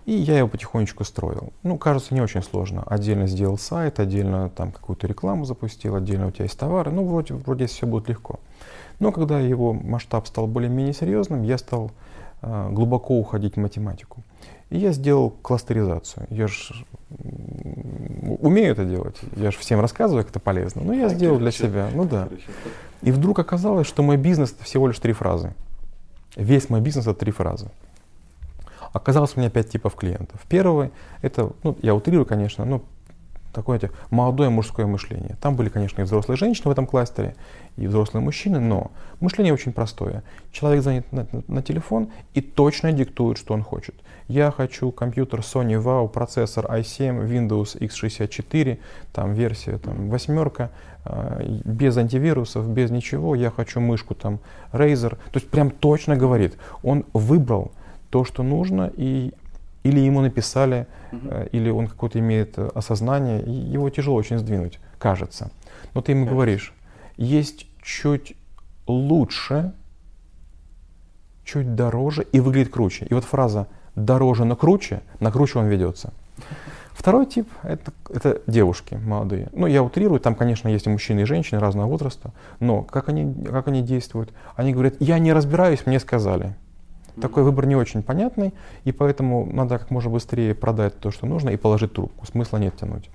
И 0.04 0.12
я 0.12 0.38
его 0.38 0.48
потихонечку 0.48 1.04
строил. 1.04 1.52
Ну, 1.62 1.78
кажется, 1.78 2.12
не 2.12 2.20
очень 2.20 2.42
сложно. 2.42 2.82
Отдельно 2.86 3.28
сделал 3.28 3.56
сайт, 3.56 4.00
отдельно 4.00 4.50
там 4.50 4.72
какую-то 4.72 5.06
рекламу 5.06 5.44
запустил, 5.44 5.94
отдельно 5.94 6.26
у 6.26 6.30
тебя 6.32 6.44
есть 6.44 6.58
товары. 6.58 6.90
Ну, 6.90 7.06
вроде, 7.06 7.34
вроде 7.34 7.66
все 7.66 7.86
будет 7.86 8.08
легко. 8.08 8.40
Но 8.98 9.12
когда 9.12 9.38
его 9.38 9.72
масштаб 9.72 10.26
стал 10.26 10.48
более-менее 10.48 10.92
серьезным, 10.92 11.42
я 11.42 11.56
стал 11.56 11.92
э, 12.42 12.68
глубоко 12.72 13.18
уходить 13.18 13.54
в 13.54 13.60
математику. 13.60 14.22
И 14.72 14.78
я 14.78 14.92
сделал 14.92 15.28
кластеризацию. 15.28 16.26
Я 16.30 16.46
же 16.46 16.86
умею 18.40 18.72
это 18.72 18.86
делать. 18.86 19.16
Я 19.36 19.50
же 19.50 19.58
всем 19.58 19.80
рассказываю, 19.80 20.24
как 20.24 20.30
это 20.30 20.40
полезно. 20.40 20.80
Но 20.82 20.94
я 20.94 21.10
сделал 21.10 21.38
для 21.38 21.50
себя. 21.50 21.90
Ну 21.92 22.06
да. 22.06 22.30
И 23.02 23.12
вдруг 23.12 23.38
оказалось, 23.38 23.86
что 23.86 24.02
мой 24.02 24.16
бизнес 24.16 24.52
это 24.52 24.64
всего 24.64 24.88
лишь 24.88 24.98
три 24.98 25.12
фразы. 25.12 25.52
Весь 26.36 26.70
мой 26.70 26.80
бизнес 26.80 27.06
это 27.06 27.20
три 27.20 27.32
фразы. 27.32 27.70
Оказалось 28.94 29.36
у 29.36 29.40
меня 29.40 29.50
пять 29.50 29.68
типов 29.68 29.94
клиентов. 29.94 30.40
Первый, 30.48 30.90
это, 31.20 31.52
ну, 31.62 31.76
я 31.82 31.94
утрирую, 31.94 32.24
конечно, 32.24 32.64
но 32.64 32.80
такое 33.52 33.78
знаете, 33.78 33.96
молодое 34.10 34.50
мужское 34.50 34.86
мышление. 34.86 35.36
Там 35.40 35.56
были, 35.56 35.68
конечно, 35.68 36.00
и 36.00 36.04
взрослые 36.04 36.36
женщины 36.36 36.68
в 36.68 36.72
этом 36.72 36.86
кластере, 36.86 37.34
и 37.76 37.86
взрослые 37.86 38.22
мужчины, 38.22 38.60
но 38.60 38.90
мышление 39.20 39.52
очень 39.52 39.72
простое. 39.72 40.22
Человек 40.50 40.82
занят 40.82 41.12
на, 41.12 41.26
на, 41.32 41.42
на 41.48 41.62
телефон 41.62 42.10
и 42.34 42.40
точно 42.40 42.92
диктует, 42.92 43.38
что 43.38 43.54
он 43.54 43.62
хочет. 43.62 43.94
Я 44.28 44.50
хочу 44.50 44.90
компьютер 44.92 45.40
Sony 45.40 45.82
Wow, 45.82 46.08
процессор 46.08 46.66
i7, 46.66 47.26
Windows 47.28 47.78
x64, 47.78 48.78
там 49.12 49.34
версия 49.34 49.78
там, 49.78 50.08
восьмерка, 50.08 50.70
э, 51.04 51.60
без 51.64 51.96
антивирусов, 51.96 52.68
без 52.68 52.90
ничего. 52.90 53.34
Я 53.34 53.50
хочу 53.50 53.80
мышку 53.80 54.14
там 54.14 54.40
Razer. 54.72 55.10
То 55.10 55.38
есть 55.38 55.50
прям 55.50 55.70
точно 55.70 56.16
говорит. 56.16 56.56
Он 56.82 57.04
выбрал 57.12 57.72
то, 58.10 58.24
что 58.24 58.42
нужно, 58.42 58.92
и 58.94 59.32
или 59.82 60.00
ему 60.00 60.20
написали, 60.20 60.86
uh-huh. 61.10 61.48
или 61.50 61.70
он 61.70 61.88
какое-то 61.88 62.18
имеет 62.18 62.58
э, 62.58 62.70
осознание, 62.74 63.40
его 63.40 63.90
тяжело 63.90 64.16
очень 64.16 64.38
сдвинуть, 64.38 64.78
кажется. 64.98 65.50
Но 65.94 66.00
ты 66.00 66.12
ему 66.12 66.24
кажется. 66.24 66.34
говоришь, 66.34 66.74
есть 67.16 67.66
чуть 67.82 68.34
лучше, 68.86 69.72
чуть 71.44 71.74
дороже 71.74 72.26
и 72.32 72.40
выглядит 72.40 72.72
круче. 72.72 73.06
И 73.06 73.14
вот 73.14 73.24
фраза 73.24 73.66
«дороже, 73.96 74.44
но 74.44 74.56
круче», 74.56 75.02
на 75.20 75.30
круче 75.30 75.58
он 75.58 75.66
ведется. 75.66 76.12
Второй 76.92 77.26
тип 77.26 77.48
это, 77.62 77.92
это 78.10 78.42
девушки 78.46 78.94
молодые. 78.94 79.48
Ну, 79.52 79.66
я 79.66 79.82
утрирую, 79.82 80.20
там, 80.20 80.34
конечно, 80.34 80.68
есть 80.68 80.86
и 80.86 80.90
мужчины, 80.90 81.20
и 81.20 81.24
женщины 81.24 81.58
разного 81.58 81.88
возраста, 81.88 82.32
но 82.60 82.82
как 82.82 83.08
они, 83.08 83.44
как 83.44 83.66
они 83.68 83.82
действуют? 83.82 84.32
Они 84.54 84.72
говорят, 84.72 84.94
я 85.00 85.18
не 85.18 85.32
разбираюсь, 85.32 85.84
мне 85.86 85.98
сказали. 85.98 86.54
Такой 87.20 87.42
выбор 87.42 87.66
не 87.66 87.76
очень 87.76 88.02
понятный, 88.02 88.52
и 88.84 88.92
поэтому 88.92 89.46
надо 89.52 89.78
как 89.78 89.90
можно 89.90 90.10
быстрее 90.10 90.54
продать 90.54 90.98
то, 90.98 91.10
что 91.10 91.26
нужно, 91.26 91.50
и 91.50 91.56
положить 91.56 91.92
трубку. 91.92 92.26
Смысла 92.26 92.58
нет 92.58 92.76
тянуть. 92.76 93.10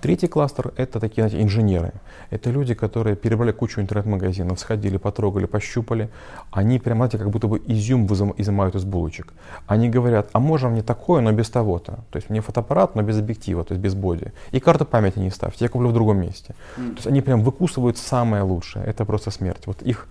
Третий 0.00 0.28
кластер— 0.28 0.72
это 0.76 1.00
такие 1.00 1.26
знаете, 1.26 1.42
инженеры. 1.42 1.92
Это 2.30 2.50
люди, 2.50 2.74
которые 2.74 3.16
перебрали 3.16 3.52
кучу 3.52 3.80
интернет-магазинов, 3.80 4.60
сходили, 4.60 4.98
потрогали, 4.98 5.46
пощупали. 5.46 6.10
Они 6.52 6.78
прямо, 6.78 6.98
знаете, 6.98 7.18
как 7.18 7.30
будто 7.30 7.48
бы 7.48 7.60
изюм 7.66 8.06
изымают 8.36 8.74
из 8.74 8.84
булочек. 8.84 9.32
Они 9.66 9.88
говорят, 9.88 10.28
а 10.32 10.38
можно 10.38 10.68
мне 10.68 10.82
такое, 10.82 11.22
но 11.22 11.32
без 11.32 11.50
того-то. 11.50 11.98
То 12.10 12.16
есть 12.16 12.30
мне 12.30 12.40
фотоаппарат, 12.40 12.94
но 12.94 13.02
без 13.02 13.18
объектива, 13.18 13.64
то 13.64 13.74
есть 13.74 13.82
без 13.82 13.94
боди. 13.94 14.32
И 14.52 14.60
карту 14.60 14.84
памяти 14.84 15.18
не 15.18 15.30
ставьте, 15.30 15.64
я 15.64 15.68
куплю 15.68 15.88
в 15.88 15.92
другом 15.92 16.20
месте. 16.20 16.54
Mm. 16.76 16.90
То 16.90 16.96
есть 16.96 17.06
они 17.06 17.20
прям 17.20 17.42
выкусывают 17.42 17.98
самое 17.98 18.42
лучшее. 18.42 18.84
Это 18.84 19.04
просто 19.04 19.30
смерть. 19.30 19.66
Вот 19.66 19.82
их 19.82 20.06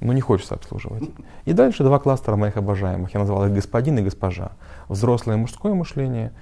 ну 0.00 0.12
не 0.12 0.20
хочется 0.20 0.54
обслуживать. 0.54 1.10
И 1.44 1.52
дальше 1.52 1.82
два 1.82 1.98
кластера 1.98 2.36
моих 2.36 2.56
обожаемых. 2.56 3.12
Я 3.14 3.20
назвал 3.20 3.46
их 3.46 3.52
господин 3.52 3.98
и 3.98 4.02
госпожа. 4.02 4.52
Взрослое 4.88 5.36
мужское 5.36 5.74
мышление. 5.74 6.32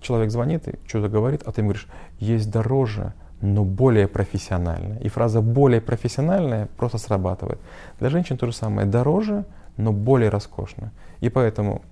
Человек 0.00 0.30
звонит 0.30 0.68
и 0.68 0.74
что-то 0.86 1.08
говорит, 1.08 1.42
а 1.46 1.52
ты 1.52 1.62
ему 1.62 1.70
говоришь, 1.70 1.88
есть 2.18 2.50
дороже, 2.50 3.14
но 3.40 3.64
более 3.64 4.08
профессиональное. 4.08 4.98
И 4.98 5.08
фраза 5.08 5.40
более 5.40 5.80
профессиональная 5.80 6.68
просто 6.76 6.98
срабатывает. 6.98 7.58
Для 7.98 8.10
женщин 8.10 8.36
то 8.36 8.46
же 8.46 8.52
самое. 8.52 8.86
Дороже, 8.86 9.46
но 9.76 9.92
более 9.92 10.28
роскошно. 10.28 10.92
И 11.20 11.30
поэтому 11.30 11.82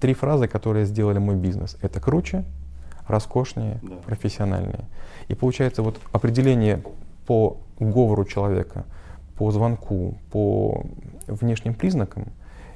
три 0.00 0.12
фразы, 0.12 0.48
которые 0.48 0.84
сделали 0.84 1.18
мой 1.18 1.36
бизнес. 1.36 1.78
Это 1.80 2.00
круче, 2.00 2.44
роскошнее, 3.06 3.80
да. 3.82 3.96
профессиональнее. 4.04 4.84
И 5.28 5.34
получается 5.34 5.82
вот 5.82 5.98
определение 6.12 6.82
по 7.26 7.56
говору 7.78 8.24
человека– 8.26 8.84
по 9.38 9.50
звонку, 9.50 10.18
по 10.30 10.84
внешним 11.26 11.74
признакам, 11.74 12.26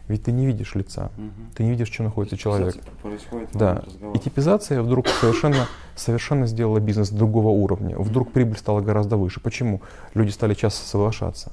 ведь 0.09 0.25
ты 0.25 0.33
не 0.33 0.47
видишь 0.47 0.75
лица, 0.75 1.11
угу. 1.17 1.31
ты 1.55 1.65
не 1.65 1.71
видишь, 1.71 1.91
что 1.91 2.03
находится 2.03 2.37
человек. 2.37 2.77
Происходит 3.03 3.51
да. 3.53 3.83
И 4.15 4.19
типизация 4.19 4.83
вдруг 4.83 5.09
совершенно, 5.09 5.67
совершенно 5.97 6.47
сделала 6.47 6.81
бизнес 6.81 7.11
другого 7.11 7.49
уровня. 7.49 7.97
Вдруг 7.99 8.33
прибыль 8.33 8.59
стала 8.59 8.81
гораздо 8.81 9.17
выше. 9.17 9.41
Почему? 9.41 9.81
Люди 10.15 10.31
стали 10.31 10.55
часто 10.55 10.87
соглашаться. 10.87 11.53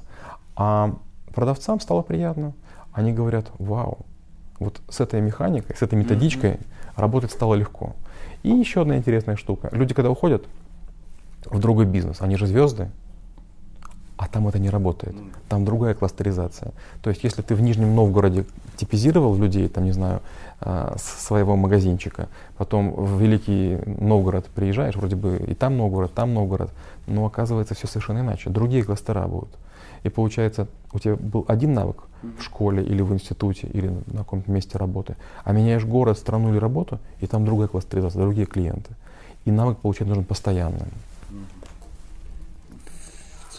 А 0.56 0.96
продавцам 1.34 1.80
стало 1.80 2.02
приятно. 2.02 2.52
Они 2.92 3.12
говорят, 3.12 3.46
вау, 3.58 3.98
вот 4.58 4.80
с 4.88 5.00
этой 5.00 5.20
механикой, 5.20 5.76
с 5.76 5.82
этой 5.82 5.98
методичкой 5.98 6.52
mm 6.52 6.60
работать 6.96 7.30
стало 7.30 7.54
легко. 7.54 7.94
И 8.42 8.50
еще 8.50 8.82
одна 8.82 8.96
интересная 8.96 9.36
штука. 9.36 9.68
Люди, 9.72 9.94
когда 9.94 10.10
уходят 10.10 10.44
в 11.46 11.58
другой 11.58 11.86
бизнес, 11.86 12.20
они 12.20 12.36
же 12.36 12.46
звезды, 12.46 12.90
а 14.20 14.28
там 14.28 14.46
это 14.48 14.58
не 14.58 14.68
работает. 14.68 15.16
Там 15.48 15.64
другая 15.64 15.94
кластеризация. 15.94 16.72
То 17.02 17.08
есть, 17.08 17.24
если 17.24 17.40
ты 17.40 17.54
в 17.54 17.62
Нижнем 17.62 17.94
Новгороде 17.94 18.44
типизировал 18.76 19.34
людей, 19.34 19.66
там, 19.68 19.84
не 19.84 19.92
знаю, 19.92 20.20
а, 20.60 20.94
своего 20.98 21.56
магазинчика, 21.56 22.28
потом 22.58 22.92
в 22.92 23.18
Великий 23.18 23.78
Новгород 23.86 24.44
приезжаешь, 24.54 24.94
вроде 24.94 25.16
бы 25.16 25.42
и 25.48 25.54
там 25.54 25.78
Новгород, 25.78 26.12
там 26.12 26.34
Новгород, 26.34 26.70
но 27.06 27.24
оказывается 27.24 27.74
все 27.74 27.86
совершенно 27.86 28.18
иначе. 28.18 28.50
Другие 28.50 28.84
кластера 28.84 29.26
будут. 29.26 29.48
И 30.02 30.10
получается, 30.10 30.66
у 30.92 30.98
тебя 30.98 31.16
был 31.16 31.46
один 31.48 31.72
навык 31.72 32.02
в 32.22 32.42
школе 32.42 32.84
или 32.84 33.00
в 33.00 33.14
институте 33.14 33.68
или 33.68 33.88
на 34.06 34.18
каком-то 34.18 34.50
месте 34.50 34.76
работы, 34.76 35.16
а 35.44 35.52
меняешь 35.52 35.86
город, 35.86 36.18
страну 36.18 36.50
или 36.50 36.58
работу, 36.58 36.98
и 37.20 37.26
там 37.26 37.46
другая 37.46 37.68
кластеризация, 37.68 38.20
другие 38.20 38.46
клиенты. 38.46 38.90
И 39.46 39.50
навык 39.50 39.78
получать 39.78 40.08
нужен 40.08 40.24
постоянно 40.24 40.88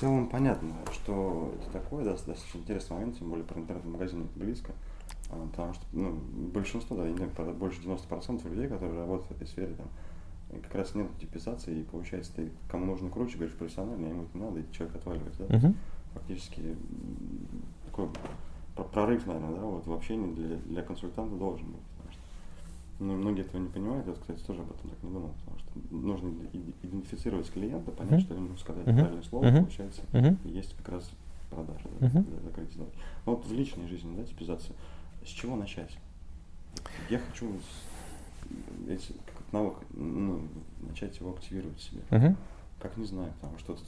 целом 0.01 0.27
понятно, 0.27 0.73
что 0.91 1.53
это 1.61 1.79
такое, 1.79 2.03
да, 2.03 2.11
достаточно 2.11 2.57
интересный 2.57 2.95
момент, 2.95 3.19
тем 3.19 3.29
более 3.29 3.45
про 3.45 3.59
интернет-магазин 3.59 4.23
это 4.23 4.39
близко. 4.39 4.71
А, 5.29 5.47
потому 5.51 5.73
что 5.73 5.83
ну, 5.93 6.19
большинство, 6.53 6.97
да, 6.97 7.53
больше 7.53 7.81
90% 7.81 8.49
людей, 8.49 8.67
которые 8.67 8.99
работают 8.99 9.29
в 9.29 9.35
этой 9.35 9.47
сфере, 9.47 9.75
там, 9.75 9.87
как 10.61 10.75
раз 10.75 10.95
нет 10.95 11.07
типизации, 11.19 11.79
и 11.79 11.83
получается, 11.83 12.33
ты 12.35 12.51
кому 12.67 12.87
нужно 12.87 13.09
круче, 13.09 13.37
говоришь 13.37 13.55
профессионально, 13.55 14.07
ему 14.07 14.23
это 14.23 14.37
не 14.37 14.43
надо, 14.43 14.59
и 14.59 14.71
человек 14.71 14.95
отваливается, 14.95 15.45
да? 15.47 15.55
Uh-huh. 15.55 15.75
Фактически 16.15 16.75
такой 17.85 18.09
прорыв, 18.91 19.25
наверное, 19.27 19.55
да, 19.55 19.61
вот 19.61 19.85
в 19.85 19.93
общении 19.93 20.33
для, 20.33 20.57
для 20.57 20.81
консультанта 20.81 21.35
должен 21.35 21.67
быть. 21.67 21.81
Но 23.01 23.13
многие 23.13 23.41
этого 23.41 23.59
не 23.59 23.67
понимают, 23.67 24.05
я, 24.05 24.13
кстати, 24.13 24.39
тоже 24.43 24.61
об 24.61 24.69
этом 24.69 24.91
так 24.91 25.01
не 25.01 25.09
думал, 25.09 25.33
потому 25.39 25.57
что 25.57 25.71
нужно 25.89 26.33
идентифицировать 26.83 27.51
клиента, 27.51 27.89
понять, 27.89 28.21
uh-huh. 28.21 28.25
что 28.25 28.33
ему 28.35 28.55
сказать 28.57 28.85
uh-huh. 28.85 28.93
правильное 28.93 29.23
слово, 29.23 29.45
uh-huh. 29.45 29.57
получается, 29.57 30.01
uh-huh. 30.11 30.37
есть 30.47 30.75
как 30.75 30.89
раз 30.89 31.09
продажи, 31.49 31.89
да, 31.99 32.05
uh-huh. 32.05 32.43
закрыть 32.43 32.71
сделки. 32.71 32.95
Но 33.25 33.35
вот 33.35 33.45
в 33.47 33.51
личной 33.51 33.87
жизни, 33.87 34.15
да, 34.15 34.23
типизация, 34.23 34.75
с 35.25 35.29
чего 35.29 35.55
начать? 35.55 35.97
Я 37.09 37.17
хочу 37.17 37.51
эти, 38.87 39.13
как 39.25 39.51
навык, 39.51 39.77
ну, 39.95 40.41
начать 40.87 41.19
его 41.19 41.31
активировать 41.31 41.79
в 41.79 41.81
себе. 41.81 42.03
Uh-huh. 42.11 42.35
Как 42.79 42.97
не 42.97 43.05
знаю, 43.05 43.33
там 43.41 43.57
что-то, 43.57 43.81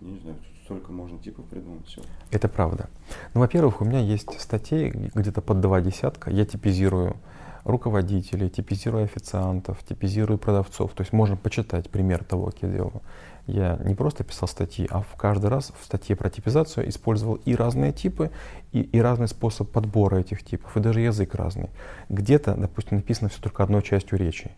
не 0.00 0.18
знаю, 0.18 0.36
столько 0.64 0.92
можно 0.92 1.18
типов 1.18 1.46
придумать, 1.46 1.86
все. 1.86 2.02
Это 2.30 2.48
правда. 2.48 2.90
Ну, 3.32 3.40
во-первых, 3.40 3.80
у 3.80 3.86
меня 3.86 4.00
есть 4.00 4.38
статей 4.38 4.90
где-то 4.90 5.40
под 5.40 5.62
два 5.62 5.80
десятка, 5.80 6.30
я 6.30 6.44
типизирую 6.44 7.16
руководителей, 7.64 8.50
типизирую 8.50 9.04
официантов, 9.04 9.82
типизирую 9.84 10.38
продавцов. 10.38 10.92
То 10.92 11.02
есть 11.02 11.12
можно 11.12 11.36
почитать 11.36 11.90
пример 11.90 12.24
того, 12.24 12.46
как 12.46 12.62
я 12.62 12.68
делаю. 12.68 13.02
Я 13.46 13.78
не 13.84 13.94
просто 13.94 14.24
писал 14.24 14.48
статьи, 14.48 14.86
а 14.90 15.00
в 15.00 15.16
каждый 15.16 15.50
раз 15.50 15.72
в 15.78 15.84
статье 15.84 16.16
про 16.16 16.30
типизацию 16.30 16.88
использовал 16.88 17.34
и 17.34 17.54
разные 17.54 17.92
типы, 17.92 18.30
и, 18.72 18.80
и 18.80 19.00
разный 19.00 19.28
способ 19.28 19.70
подбора 19.70 20.16
этих 20.16 20.42
типов, 20.42 20.76
и 20.76 20.80
даже 20.80 21.00
язык 21.00 21.34
разный. 21.34 21.68
Где-то, 22.08 22.54
допустим, 22.54 22.98
написано 22.98 23.28
все 23.28 23.40
только 23.40 23.62
одной 23.62 23.82
частью 23.82 24.18
речи. 24.18 24.50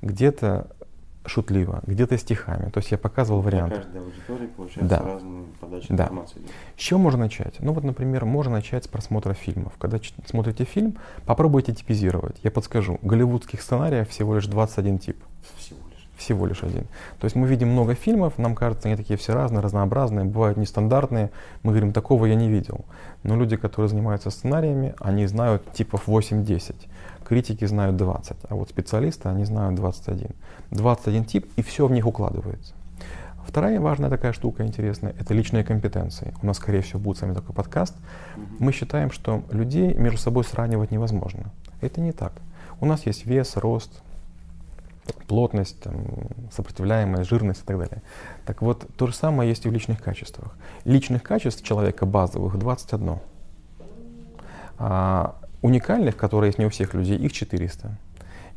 Где-то 0.00 0.74
шутливо, 1.30 1.80
где-то 1.86 2.18
стихами. 2.18 2.70
То 2.70 2.78
есть 2.78 2.90
я 2.90 2.98
показывал 2.98 3.40
варианты. 3.40 3.76
Для 3.76 3.84
каждой 3.84 4.02
аудитории 4.02 4.46
получается 4.48 4.98
да. 4.98 5.04
разные 5.04 5.44
подачи 5.60 5.86
да. 5.88 6.04
информации. 6.04 6.40
С 6.76 6.80
чего 6.80 6.98
можно 6.98 7.20
начать? 7.20 7.54
Ну 7.60 7.72
вот, 7.72 7.84
например, 7.84 8.24
можно 8.24 8.54
начать 8.54 8.84
с 8.84 8.88
просмотра 8.88 9.32
фильмов. 9.34 9.72
Когда 9.78 9.98
смотрите 10.26 10.64
фильм, 10.64 10.96
попробуйте 11.26 11.72
типизировать. 11.72 12.36
Я 12.42 12.50
подскажу, 12.50 12.98
голливудских 13.02 13.62
сценариев 13.62 14.08
всего 14.08 14.34
лишь 14.34 14.46
21 14.46 14.98
тип. 14.98 15.16
Всего 15.56 15.78
лишь? 15.88 16.08
Всего 16.16 16.46
лишь 16.46 16.62
один. 16.64 16.84
То 17.20 17.26
есть 17.26 17.36
мы 17.36 17.46
видим 17.46 17.68
много 17.68 17.94
фильмов, 17.94 18.36
нам 18.36 18.56
кажется, 18.56 18.88
они 18.88 18.96
такие 18.96 19.16
все 19.16 19.32
разные, 19.32 19.60
разнообразные, 19.60 20.24
бывают 20.24 20.58
нестандартные. 20.58 21.30
Мы 21.62 21.70
говорим, 21.70 21.92
такого 21.92 22.26
я 22.26 22.34
не 22.34 22.48
видел. 22.48 22.84
Но 23.22 23.36
люди, 23.36 23.56
которые 23.56 23.88
занимаются 23.88 24.30
сценариями, 24.30 24.94
они 24.98 25.26
знают 25.26 25.72
типов 25.72 26.08
8-10. 26.08 26.74
Критики 27.30 27.64
знают 27.64 27.96
20, 27.96 28.36
а 28.48 28.54
вот 28.56 28.70
специалисты, 28.70 29.28
они 29.28 29.44
знают 29.44 29.76
21. 29.76 30.30
21 30.72 31.24
тип, 31.24 31.48
и 31.54 31.62
все 31.62 31.86
в 31.86 31.92
них 31.92 32.04
укладывается. 32.04 32.74
Вторая 33.46 33.78
важная 33.80 34.10
такая 34.10 34.32
штука 34.32 34.66
интересная— 34.66 35.14
это 35.20 35.32
личные 35.32 35.62
компетенции. 35.62 36.34
У 36.42 36.46
нас, 36.46 36.56
скорее 36.56 36.80
всего, 36.80 36.98
будет 36.98 37.18
с 37.18 37.22
вами 37.22 37.34
такой 37.34 37.54
подкаст. 37.54 37.94
Мы 38.58 38.72
считаем, 38.72 39.12
что 39.12 39.44
людей 39.52 39.94
между 39.94 40.18
собой 40.18 40.42
сравнивать 40.42 40.90
невозможно. 40.90 41.52
Это 41.80 42.00
не 42.00 42.10
так. 42.10 42.32
У 42.80 42.86
нас 42.86 43.06
есть 43.06 43.24
вес, 43.26 43.56
рост, 43.56 44.02
плотность, 45.28 45.80
там, 45.80 46.02
сопротивляемость, 46.50 47.30
жирность 47.30 47.62
и 47.62 47.64
так 47.64 47.78
далее. 47.78 48.02
Так 48.44 48.60
вот, 48.60 48.88
то 48.96 49.06
же 49.06 49.14
самое 49.14 49.48
есть 49.48 49.64
и 49.66 49.68
в 49.68 49.72
личных 49.72 50.02
качествах. 50.02 50.52
Личных 50.84 51.22
качеств 51.22 51.62
человека 51.62 52.06
базовых 52.06 52.58
21. 52.58 53.20
А 54.78 55.36
уникальных, 55.62 56.16
которые 56.16 56.48
есть 56.48 56.58
не 56.58 56.66
у 56.66 56.70
всех 56.70 56.94
людей, 56.94 57.16
их 57.16 57.32
400. 57.32 57.96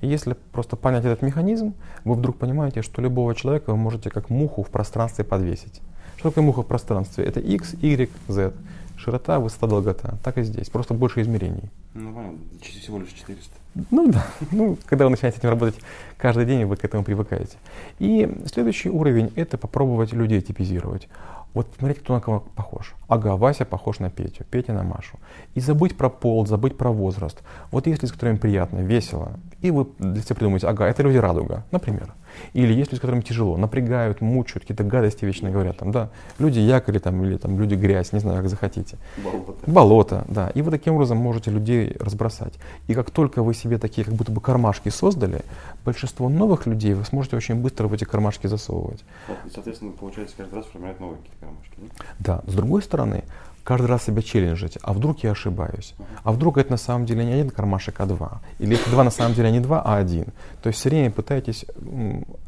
И 0.02 0.08
если 0.08 0.36
просто 0.52 0.76
понять 0.76 1.06
этот 1.06 1.22
механизм, 1.22 1.74
вы 2.04 2.16
вдруг 2.16 2.38
понимаете, 2.38 2.82
что 2.82 3.02
любого 3.02 3.34
человека 3.36 3.72
вы 3.72 3.78
можете 3.78 4.10
как 4.10 4.30
муху 4.30 4.64
в 4.64 4.70
пространстве 4.70 5.24
подвесить. 5.24 5.82
Что 6.18 6.30
такое 6.30 6.44
муха 6.44 6.62
в 6.62 6.68
пространстве? 6.68 7.26
Это 7.26 7.40
x, 7.40 7.74
y, 7.82 8.10
z. 8.28 8.54
Широта, 8.98 9.40
высота, 9.40 9.68
долгота. 9.68 10.18
Так 10.24 10.38
и 10.38 10.44
здесь. 10.44 10.70
Просто 10.70 10.94
больше 10.94 11.22
измерений. 11.22 11.70
Ну, 11.94 12.14
понятно. 12.14 12.40
Всего 12.62 13.00
лишь 13.00 13.10
400. 13.10 13.52
Ну 13.92 14.12
да, 14.12 14.26
ну, 14.52 14.78
когда 14.86 15.06
вы 15.06 15.12
начинаете 15.12 15.38
с 15.38 15.40
этим 15.40 15.50
работать 15.50 15.76
каждый 16.18 16.46
день, 16.46 16.66
вы 16.66 16.76
к 16.76 16.86
этому 16.86 17.04
привыкаете. 17.04 17.58
И 18.00 18.30
следующий 18.46 18.90
уровень– 18.90 19.32
это 19.36 19.58
попробовать 19.58 20.14
людей 20.14 20.42
типизировать. 20.42 21.08
Вот 21.54 21.68
смотрите, 21.78 22.02
кто 22.02 22.14
на 22.14 22.22
кого 22.22 22.40
похож. 22.40 22.96
Ага, 23.08 23.36
Вася 23.36 23.66
похож 23.66 24.00
на 24.00 24.10
Петю, 24.10 24.44
Петя 24.50 24.74
на 24.74 24.84
Машу. 24.84 25.20
И 25.56 25.62
забыть 25.62 25.98
про 25.98 26.10
пол, 26.10 26.46
забыть 26.46 26.78
про 26.78 26.92
возраст. 26.92 27.44
Вот 27.72 27.88
если 27.88 28.08
с 28.08 28.12
которыми 28.12 28.38
приятно, 28.38 28.80
весело, 28.80 29.34
и 29.62 29.72
вы 29.72 29.86
для 30.00 30.22
себя 30.22 30.36
придумаете, 30.36 30.68
ага, 30.68 30.88
это 30.88 31.04
люди 31.04 31.18
радуга, 31.18 31.64
например. 31.72 32.14
Или 32.54 32.74
есть 32.74 32.92
люди, 32.92 33.00
с 33.00 33.02
которыми 33.02 33.22
тяжело, 33.22 33.58
напрягают, 33.58 34.22
мучают, 34.22 34.64
какие-то 34.64 34.84
гадости 34.84 35.26
вечно 35.26 35.52
говорят, 35.52 35.78
там, 35.78 35.92
да, 35.92 36.10
люди 36.40 36.60
якори 36.60 37.00
там, 37.00 37.24
или 37.24 37.38
там 37.38 37.60
люди 37.60 37.76
грязь, 37.76 38.14
не 38.14 38.20
знаю, 38.20 38.38
как 38.38 38.50
захотите. 38.50 38.98
Болото. 39.18 39.54
Болото, 39.66 40.26
да. 40.28 40.50
И 40.50 40.62
вы 40.62 40.72
таким 40.72 40.96
образом 40.96 41.18
можете 41.18 41.52
людей 41.52 41.96
разбросать. 42.00 42.54
И 42.88 42.94
как 42.94 43.12
только 43.12 43.44
вы 43.44 43.54
себе 43.54 43.78
такие 43.78 44.06
как 44.06 44.14
будто 44.14 44.32
бы 44.32 44.42
кармашки 44.42 44.90
создали, 44.90 45.42
большинство 45.86 46.30
новых 46.30 46.68
людей 46.68 46.94
вы 46.94 47.06
сможете 47.06 47.38
очень 47.38 47.56
быстро 47.56 47.88
в 47.88 47.94
эти 47.94 48.04
кармашки 48.04 48.48
засовывать. 48.48 49.04
И, 49.46 49.50
соответственно, 49.54 49.92
получается 49.92 50.36
каждый 50.38 50.56
раз 50.56 50.66
формировать 50.66 51.00
новые 51.00 51.18
какие-то 51.18 51.40
кармашки. 51.46 51.74
Да. 52.20 52.42
да. 52.46 52.52
С 52.52 52.56
другой 52.56 52.82
стороны, 52.82 53.24
каждый 53.64 53.88
раз 53.88 54.04
себя 54.04 54.22
челленджите. 54.22 54.80
А 54.84 54.94
вдруг 54.94 55.24
я 55.24 55.32
ошибаюсь? 55.32 55.96
А 56.24 56.32
вдруг 56.32 56.58
это 56.58 56.72
на 56.72 56.78
самом 56.78 57.06
деле 57.06 57.26
не 57.26 57.34
один 57.34 57.50
кармашек, 57.50 58.00
а 58.00 58.06
два? 58.06 58.42
Или 58.60 58.76
это 58.76 58.90
два 58.90 59.04
на 59.04 59.12
самом 59.12 59.36
деле 59.36 59.52
не 59.52 59.60
два, 59.60 59.82
а 59.82 59.98
один? 59.98 60.26
То 60.62 60.68
есть 60.68 60.80
все 60.80 60.90
время 60.90 61.12
пытаетесь 61.12 61.66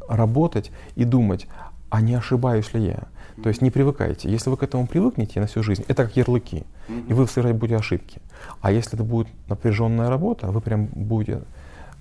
работать 0.08 0.70
и 0.94 1.04
думать, 1.04 1.46
а 1.90 2.00
не 2.00 2.14
ошибаюсь 2.14 2.72
ли 2.74 2.86
я? 2.86 3.02
То 3.42 3.48
есть 3.48 3.60
не 3.60 3.70
привыкайте. 3.70 4.30
Если 4.30 4.50
вы 4.50 4.56
к 4.56 4.62
этому 4.62 4.86
привыкнете 4.86 5.40
на 5.40 5.46
всю 5.46 5.62
жизнь, 5.62 5.84
это 5.88 6.04
как 6.04 6.16
ярлыки, 6.16 6.64
и 6.88 7.12
вы 7.12 7.26
совершать 7.26 7.56
будете 7.56 7.76
ошибки. 7.76 8.20
А 8.60 8.72
если 8.72 8.94
это 8.94 9.04
будет 9.04 9.28
напряженная 9.48 10.08
работа, 10.08 10.46
вы 10.48 10.60
прям 10.60 10.86
будете 10.86 11.42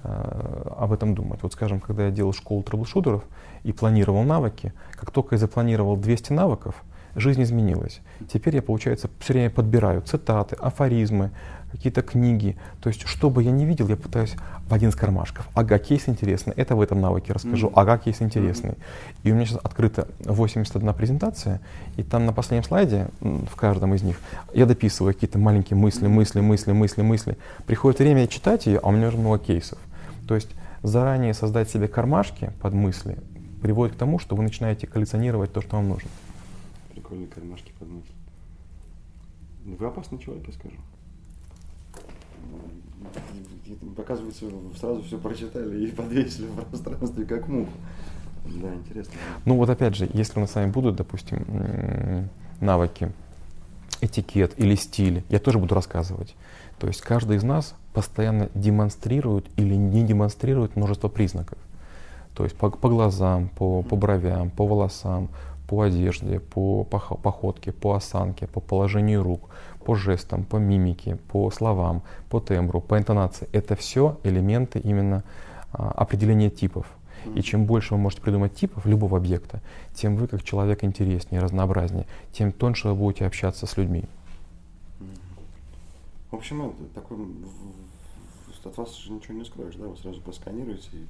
э, 0.04 0.72
об 0.78 0.94
этом 0.94 1.14
думать. 1.14 1.40
Вот 1.44 1.54
скажем, 1.54 1.82
когда 1.82 2.06
я 2.06 2.12
делал 2.12 2.34
школу 2.34 2.64
трэблшутеров 2.64 3.24
и 3.64 3.74
планировал 3.74 4.24
навыки, 4.24 4.74
как 4.94 5.12
только 5.12 5.36
я 5.36 5.40
запланировал 5.40 5.98
200 5.98 6.32
навыков, 6.32 6.76
жизнь 7.16 7.42
изменилась. 7.44 8.02
Теперь 8.32 8.56
я, 8.56 8.62
получается, 8.62 9.10
все 9.20 9.34
время 9.34 9.50
подбираю 9.50 10.02
цитаты, 10.02 10.56
афоризмы, 10.56 11.32
какие-то 11.76 12.02
книги. 12.02 12.58
То 12.82 12.90
есть, 12.90 13.06
что 13.06 13.30
бы 13.30 13.44
я 13.44 13.52
не 13.52 13.66
видел, 13.66 13.88
я 13.88 13.96
пытаюсь 13.96 14.36
в 14.68 14.74
один 14.74 14.90
из 14.90 14.96
кармашков. 14.96 15.48
Ага, 15.54 15.78
кейс 15.78 16.08
интересный, 16.08 16.54
это 16.56 16.76
в 16.76 16.82
этом 16.82 17.02
навыке 17.02 17.34
расскажу. 17.34 17.68
Mm-hmm. 17.68 17.74
Ага, 17.76 17.98
кейс 17.98 18.22
интересный. 18.22 18.72
Mm-hmm. 18.72 19.16
И 19.24 19.32
у 19.32 19.36
меня 19.36 19.46
сейчас 19.46 19.60
открыта 19.64 20.08
81 20.20 20.94
презентация, 20.94 21.62
и 21.98 22.04
там 22.04 22.26
на 22.26 22.34
последнем 22.34 22.64
слайде, 22.64 23.08
в 23.20 23.56
каждом 23.56 23.94
из 23.94 24.04
них, 24.04 24.20
я 24.54 24.66
дописываю 24.66 25.14
какие-то 25.14 25.38
маленькие 25.38 25.78
мысли, 25.78 26.08
мысли, 26.08 26.40
мысли, 26.40 26.72
мысли, 26.72 27.02
мысли. 27.02 27.38
Приходит 27.66 28.00
время 28.00 28.28
читать 28.28 28.66
ее, 28.66 28.80
а 28.82 28.88
у 28.88 28.92
меня 28.92 29.10
уже 29.10 29.18
много 29.18 29.40
кейсов. 29.40 29.80
То 30.28 30.36
есть, 30.36 30.50
заранее 30.82 31.34
создать 31.34 31.70
себе 31.70 31.88
кармашки 31.88 32.52
под 32.62 32.74
мысли 32.74 33.18
приводит 33.62 33.96
к 33.96 33.98
тому, 33.98 34.20
что 34.20 34.36
вы 34.36 34.44
начинаете 34.44 34.88
коллекционировать 34.88 35.52
то, 35.52 35.62
что 35.62 35.78
вам 35.78 35.90
нужно 35.90 36.10
прикольные 37.16 37.28
кармашки 37.28 37.72
под 37.80 37.90
мысль. 37.90 38.12
Ну, 39.66 39.76
вы 39.76 39.88
опасный 39.88 40.20
человек, 40.20 40.48
я 40.48 40.54
скажу. 40.54 40.76
Оказывается, 43.98 44.46
сразу 44.80 45.02
все 45.04 45.18
прочитали 45.18 45.86
и 45.86 45.92
подвесили 45.92 46.48
в 46.48 46.66
пространстве, 46.66 47.26
как 47.26 47.48
мух. 47.48 47.70
Да, 48.46 48.74
интересно. 48.74 49.14
Ну 49.46 49.56
вот 49.56 49.70
опять 49.70 49.96
же, 49.96 50.08
если 50.14 50.38
у 50.38 50.42
нас 50.42 50.52
с 50.52 50.56
вами 50.56 50.72
будут, 50.72 50.96
допустим, 50.96 52.30
навыки, 52.62 53.12
этикет 54.02 54.60
или 54.60 54.76
стиль, 54.76 55.24
я 55.30 55.40
тоже 55.40 55.58
буду 55.58 55.74
рассказывать. 55.74 56.36
То 56.80 56.88
есть 56.88 57.02
каждый 57.02 57.38
из 57.38 57.44
нас 57.44 57.76
постоянно 57.94 58.50
демонстрирует 58.54 59.48
или 59.58 59.74
не 59.74 60.04
демонстрирует 60.04 60.76
множество 60.76 61.08
признаков. 61.08 61.58
То 62.36 62.44
есть 62.44 62.56
по, 62.56 62.70
по 62.70 62.90
глазам, 62.90 63.50
по, 63.50 63.82
по 63.82 63.96
бровям, 63.96 64.52
по 64.52 64.68
волосам, 64.68 65.30
по 65.68 65.82
одежде, 65.82 66.40
по 66.40 66.84
походке, 66.84 67.72
по 67.72 67.94
осанке, 67.94 68.48
по 68.48 68.60
положению 68.60 69.24
рук, 69.24 69.50
по 69.86 69.96
жестам, 69.96 70.44
по 70.44 70.58
мимике, 70.58 71.18
по 71.32 71.50
словам, 71.52 72.04
по 72.30 72.40
тембру, 72.40 72.82
по 72.82 72.98
интонации. 72.98 73.48
Это 73.52 73.76
все 73.76 74.18
элементы 74.24 74.80
именно 74.80 75.24
а, 75.72 75.92
определения 75.92 76.50
типов. 76.50 76.86
И 77.34 77.42
чем 77.42 77.66
больше 77.66 77.96
вы 77.96 78.00
можете 78.00 78.22
придумать 78.22 78.54
типов 78.54 78.86
любого 78.86 79.18
объекта, 79.18 79.60
тем 79.96 80.16
вы 80.16 80.28
как 80.28 80.44
человек 80.44 80.84
интереснее, 80.84 81.42
разнообразнее, 81.42 82.06
тем 82.32 82.52
тоньше 82.52 82.90
вы 82.90 82.96
будете 82.96 83.26
общаться 83.26 83.66
с 83.66 83.78
людьми. 83.78 84.04
В 86.30 86.36
общем, 86.36 86.70
это 86.70 86.84
такой 86.94 87.18
от 88.66 88.78
вас 88.78 88.96
же 88.98 89.12
ничего 89.12 89.36
не 89.36 89.46
скроешь, 89.46 89.76
да? 89.76 89.88
Вы 89.88 89.98
сразу 89.98 90.22
просканируете 90.22 90.90
и 90.94 91.06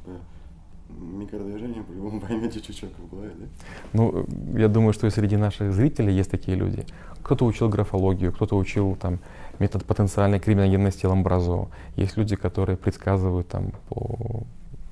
микродвижение 0.90 1.84
по-любому 1.84 2.22
поймете 2.28 2.62
чуть-чуть 2.62 2.92
в 2.98 3.10
голове, 3.10 3.32
да? 3.40 3.46
Ну, 3.94 4.26
я 4.58 4.68
думаю, 4.68 4.94
что 4.94 5.08
и 5.08 5.10
среди 5.10 5.38
наших 5.38 5.74
зрителей 5.74 6.14
есть 6.14 6.32
такие 6.32 6.58
люди. 6.58 6.86
Кто-то 7.24 7.46
учил 7.46 7.70
графологию, 7.70 8.32
кто-то 8.32 8.56
учил 8.58 8.96
там 8.96 9.20
метод 9.60 9.86
потенциальной 9.86 10.40
криминогенности 10.40 11.06
Ламбразо. 11.06 11.68
Есть 11.96 12.18
люди, 12.18 12.36
которые 12.36 12.78
предсказывают 12.78 13.48
там 13.48 13.72
по, 13.90 14.44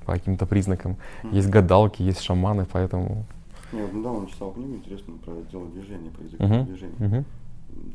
по 0.04 0.12
каким-то 0.12 0.46
признакам. 0.46 0.96
Mm-hmm. 1.22 1.34
Есть 1.36 1.48
гадалки, 1.48 2.02
есть 2.02 2.20
шаманы, 2.20 2.66
поэтому... 2.70 3.24
Я 3.72 3.82
вот 3.82 3.92
недавно 3.92 4.28
читал 4.28 4.52
книгу 4.52 4.74
интересную 4.74 5.18
про 5.18 5.34
дело 5.50 5.68
движения, 5.68 6.10
про 6.10 6.24
язык 6.24 6.40
uh-huh. 6.40 6.64
движения. 6.64 6.94
Uh-huh. 6.98 7.24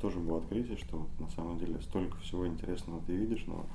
Тоже 0.01 0.19
было 0.19 0.39
открытие, 0.39 0.77
что 0.77 1.07
на 1.19 1.29
самом 1.29 1.57
деле 1.57 1.75
столько 1.81 2.17
всего 2.17 2.45
интересного 2.45 3.01
ты 3.07 3.15
видишь, 3.15 3.45
но 3.47 3.65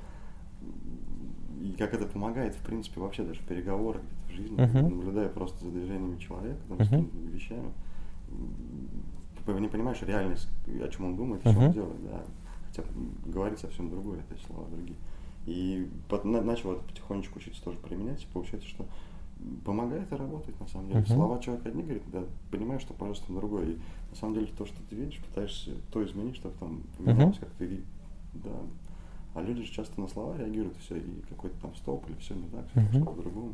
и 1.60 1.72
как 1.78 1.94
это 1.94 2.06
помогает, 2.06 2.54
в 2.54 2.60
принципе, 2.60 3.00
вообще 3.00 3.22
даже 3.22 3.40
в 3.40 3.44
переговорах, 3.44 4.02
где-то 4.02 4.26
в 4.26 4.32
жизни, 4.32 4.58
uh-huh. 4.58 4.82
наблюдая 4.82 5.28
просто 5.28 5.64
за 5.64 5.70
движениями 5.70 6.18
человека, 6.18 6.60
там, 6.68 6.78
uh-huh. 6.78 6.84
с 6.84 6.88
какими 6.88 7.30
вещами, 7.30 7.72
не 9.46 9.68
понимаешь 9.68 10.02
реальность, 10.02 10.48
о 10.66 10.88
чем 10.88 11.06
он 11.06 11.16
думает, 11.16 11.42
uh-huh. 11.42 11.52
что 11.52 11.60
он 11.60 11.72
делает, 11.72 12.04
да. 12.04 12.22
Хотя 12.66 12.82
говорит 13.26 13.58
совсем 13.58 13.90
другое, 13.90 14.20
это 14.20 14.40
слова 14.46 14.66
другие. 14.68 14.96
И 15.46 15.88
под, 16.08 16.24
на, 16.24 16.40
начал 16.40 16.72
это 16.72 16.82
потихонечку 16.84 17.38
учиться 17.38 17.62
тоже 17.62 17.78
применять, 17.78 18.22
и 18.22 18.26
получается, 18.32 18.68
что 18.68 18.86
помогает 19.64 20.10
и 20.10 20.16
работает 20.16 20.58
на 20.58 20.66
самом 20.68 20.88
деле. 20.88 21.00
Uh-huh. 21.00 21.14
Слова 21.14 21.38
человека 21.38 21.68
одни 21.68 21.82
говорит, 21.82 22.02
да, 22.10 22.24
понимаешь, 22.50 22.82
что 22.82 22.94
просто 22.94 23.32
другое. 23.32 23.72
И 23.72 23.78
на 24.10 24.16
самом 24.16 24.34
деле 24.34 24.46
то, 24.56 24.64
что 24.64 24.76
ты 24.88 24.96
видишь, 24.96 25.18
пытаешься 25.18 25.72
то 25.92 26.04
изменить, 26.04 26.36
чтобы 26.36 26.56
там 26.58 26.82
поменялось, 26.96 27.36
uh-huh. 27.36 27.40
как 27.40 27.50
ты 27.58 27.82
да, 28.32 28.50
а 29.35 29.42
люди 29.42 29.62
же 29.62 29.73
часто 29.73 30.01
на 30.01 30.09
слова 30.09 30.37
реагируют, 30.37 30.77
все, 30.79 30.97
и 30.97 31.20
какой-то 31.29 31.57
там 31.61 31.75
стоп, 31.75 32.09
или 32.09 32.16
все 32.18 32.35
не 32.35 32.49
так, 32.49 32.64
все 32.70 32.81
uh-huh. 32.81 33.05
по-другому. 33.05 33.53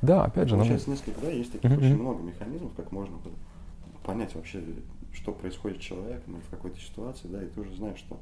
Да, 0.00 0.24
опять 0.24 0.48
же. 0.48 0.54
Получается, 0.54 0.88
нам... 0.88 0.96
несколько, 0.96 1.20
да, 1.20 1.30
есть 1.30 1.52
таких 1.52 1.70
uh-huh. 1.70 1.78
очень 1.78 2.00
много 2.00 2.22
механизмов, 2.22 2.72
как 2.74 2.92
можно 2.92 3.16
понять 4.04 4.34
вообще, 4.34 4.62
что 5.12 5.32
происходит 5.32 5.78
с 5.78 5.84
человеком 5.84 6.34
или 6.34 6.42
в 6.42 6.48
какой-то 6.48 6.78
ситуации, 6.78 7.26
да, 7.28 7.42
и 7.42 7.46
ты 7.46 7.60
уже 7.60 7.74
знаешь, 7.74 7.98
что 7.98 8.20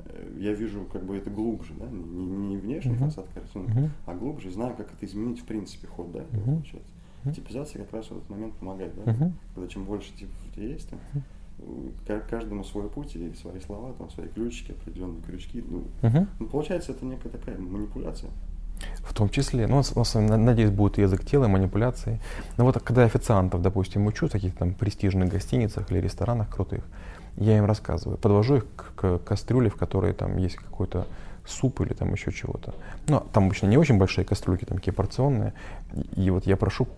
э, 0.00 0.36
я 0.38 0.52
вижу 0.52 0.84
как 0.92 1.04
бы 1.04 1.16
это 1.16 1.30
глубже, 1.30 1.72
да, 1.74 1.86
не, 1.86 2.26
не 2.26 2.56
внешний 2.58 2.92
uh-huh. 2.92 3.06
фасад 3.06 3.26
картины, 3.32 3.64
uh-huh. 3.64 3.90
а 4.04 4.14
глубже, 4.14 4.50
знаю, 4.50 4.76
как 4.76 4.92
это 4.92 5.06
изменить 5.06 5.40
в 5.40 5.44
принципе 5.44 5.86
ход, 5.86 6.12
да, 6.12 6.20
uh-huh. 6.20 6.44
получается. 6.44 6.92
Uh-huh. 7.24 7.34
Типизация 7.34 7.82
как 7.82 7.94
раз 7.94 8.06
в 8.08 8.12
этот 8.18 8.28
момент 8.28 8.54
помогает, 8.56 8.94
да, 8.96 9.12
uh-huh. 9.12 9.32
когда 9.54 9.68
чем 9.68 9.84
больше 9.84 10.12
типов 10.12 10.36
у 10.46 10.54
тебя 10.54 10.66
есть, 10.68 10.90
тем 10.90 10.98
uh-huh 10.98 11.22
каждому 12.30 12.64
свой 12.64 12.88
путь 12.88 13.16
и 13.16 13.34
свои 13.34 13.60
слова, 13.60 13.92
там, 13.98 14.10
свои 14.10 14.28
ключики, 14.28 14.72
определенные 14.72 15.22
крючки. 15.22 15.64
Ну, 15.66 15.84
uh-huh. 16.02 16.26
ну, 16.38 16.46
получается, 16.46 16.92
это 16.92 17.04
некая 17.04 17.30
такая 17.30 17.58
манипуляция. 17.58 18.30
В 18.98 19.14
том 19.14 19.28
числе, 19.28 19.66
ну, 19.66 19.82
надеюсь, 20.36 20.70
будет 20.70 20.98
язык 20.98 21.24
тела, 21.24 21.48
манипуляции. 21.48 22.20
Но 22.56 22.64
вот 22.64 22.82
когда 22.82 23.04
официантов, 23.04 23.62
допустим, 23.62 24.06
учу 24.06 24.26
в 24.26 24.30
таких 24.30 24.54
там 24.56 24.74
престижных 24.74 25.28
гостиницах 25.28 25.90
или 25.90 26.00
ресторанах 26.00 26.50
крутых, 26.50 26.84
я 27.36 27.58
им 27.58 27.64
рассказываю, 27.64 28.18
подвожу 28.18 28.56
их 28.56 28.66
к, 28.76 28.92
к 28.94 29.18
кастрюле, 29.18 29.70
в 29.70 29.76
которой 29.76 30.12
там 30.12 30.36
есть 30.36 30.56
какой-то 30.56 31.06
суп 31.46 31.80
или 31.80 31.92
там 31.92 32.12
еще 32.12 32.32
чего-то. 32.32 32.74
Ну, 33.08 33.22
там 33.32 33.46
обычно 33.46 33.66
не 33.66 33.76
очень 33.76 33.98
большие 33.98 34.24
кастрюльки, 34.24 34.64
там 34.64 34.78
такие 34.78 34.92
порционные. 34.92 35.52
И 36.16 36.30
вот 36.30 36.46
я 36.46 36.56
прошу 36.56 36.88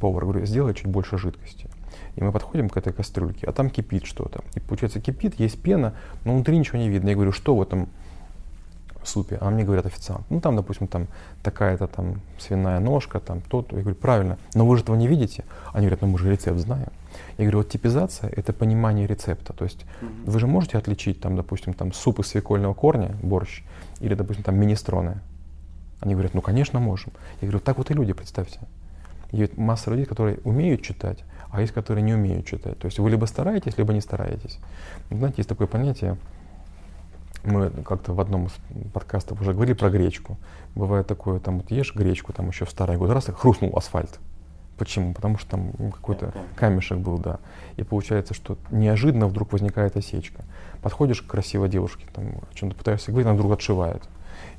повара, 0.00 0.24
говорю, 0.24 0.46
сделай 0.46 0.74
чуть 0.74 0.86
больше 0.86 1.18
жидкости. 1.18 1.68
И 2.16 2.22
мы 2.22 2.32
подходим 2.32 2.68
к 2.68 2.76
этой 2.76 2.92
кастрюльке, 2.92 3.46
а 3.46 3.52
там 3.52 3.70
кипит 3.70 4.06
что-то. 4.06 4.42
И 4.54 4.60
получается 4.60 5.00
кипит, 5.00 5.38
есть 5.38 5.60
пена, 5.60 5.94
но 6.24 6.34
внутри 6.34 6.58
ничего 6.58 6.78
не 6.78 6.88
видно. 6.88 7.08
Я 7.08 7.14
говорю, 7.14 7.32
что 7.32 7.54
в 7.54 7.62
этом 7.62 7.88
супе? 9.04 9.38
А 9.40 9.50
мне 9.50 9.64
говорят 9.64 9.86
официант. 9.86 10.26
Ну 10.30 10.40
там, 10.40 10.56
допустим, 10.56 10.86
там 10.86 11.06
такая-то 11.42 11.86
там 11.86 12.20
свиная 12.38 12.80
ножка, 12.80 13.20
там 13.20 13.40
то-то. 13.40 13.76
Я 13.76 13.82
говорю, 13.82 13.96
правильно, 13.96 14.38
но 14.54 14.66
вы 14.66 14.76
же 14.76 14.82
этого 14.82 14.96
не 14.96 15.08
видите. 15.08 15.44
Они 15.72 15.86
говорят, 15.86 16.02
ну 16.02 16.08
мы 16.08 16.18
же 16.18 16.30
рецепт 16.30 16.58
знаем. 16.58 16.88
Я 17.38 17.44
говорю, 17.44 17.58
вот 17.58 17.68
типизация– 17.68 18.30
это 18.36 18.52
понимание 18.52 19.06
рецепта. 19.06 19.52
То 19.52 19.64
есть 19.64 19.84
mm-hmm. 20.00 20.30
вы 20.30 20.38
же 20.38 20.46
можете 20.46 20.78
отличить, 20.78 21.20
там, 21.20 21.36
допустим, 21.36 21.72
там, 21.72 21.92
суп 21.92 22.20
из 22.20 22.26
свекольного 22.26 22.74
корня, 22.74 23.16
борщ, 23.22 23.62
или, 24.00 24.14
допустим, 24.14 24.44
там, 24.44 24.56
министроны. 24.56 25.20
Они 26.00 26.14
говорят, 26.14 26.34
ну, 26.34 26.42
конечно, 26.42 26.78
можем. 26.78 27.12
Я 27.40 27.48
говорю, 27.48 27.60
так 27.60 27.78
вот 27.78 27.90
и 27.90 27.94
люди, 27.94 28.12
представьте. 28.12 28.60
Есть 29.32 29.56
масса 29.56 29.90
людей, 29.90 30.06
которые 30.06 30.38
умеют 30.44 30.82
читать, 30.82 31.24
а 31.50 31.60
есть, 31.60 31.72
которые 31.72 32.02
не 32.02 32.14
умеют 32.14 32.46
читать. 32.46 32.78
То 32.78 32.86
есть 32.86 32.98
вы 32.98 33.10
либо 33.10 33.24
стараетесь, 33.26 33.78
либо 33.78 33.92
не 33.92 34.00
стараетесь. 34.00 34.58
Знаете, 35.10 35.36
есть 35.38 35.48
такое 35.48 35.66
понятие, 35.66 36.16
мы 37.44 37.70
как-то 37.70 38.12
в 38.12 38.20
одном 38.20 38.46
из 38.46 38.52
подкастов 38.92 39.40
уже 39.40 39.52
говорили 39.52 39.74
про 39.74 39.90
гречку. 39.90 40.36
Бывает 40.74 41.06
такое, 41.06 41.40
там 41.40 41.58
вот 41.58 41.70
ешь 41.70 41.94
гречку, 41.94 42.32
там 42.32 42.48
еще 42.48 42.64
в 42.64 42.70
старые 42.70 42.98
годы, 42.98 43.14
раз 43.14 43.28
и 43.28 43.32
хрустнул 43.32 43.76
асфальт. 43.76 44.18
Почему? 44.76 45.12
Потому 45.12 45.38
что 45.38 45.50
там 45.50 45.72
какой-то 45.90 46.32
камешек 46.54 46.98
был, 46.98 47.18
да. 47.18 47.40
И 47.76 47.82
получается, 47.82 48.32
что 48.32 48.56
неожиданно 48.70 49.26
вдруг 49.26 49.52
возникает 49.52 49.96
осечка. 49.96 50.44
Подходишь 50.82 51.22
к 51.22 51.26
красивой 51.26 51.68
девушке, 51.68 52.06
там, 52.14 52.26
о 52.26 52.54
чем-то 52.54 52.76
пытаешься 52.76 53.10
говорить, 53.10 53.26
она 53.26 53.34
вдруг 53.34 53.52
отшивает. 53.52 54.02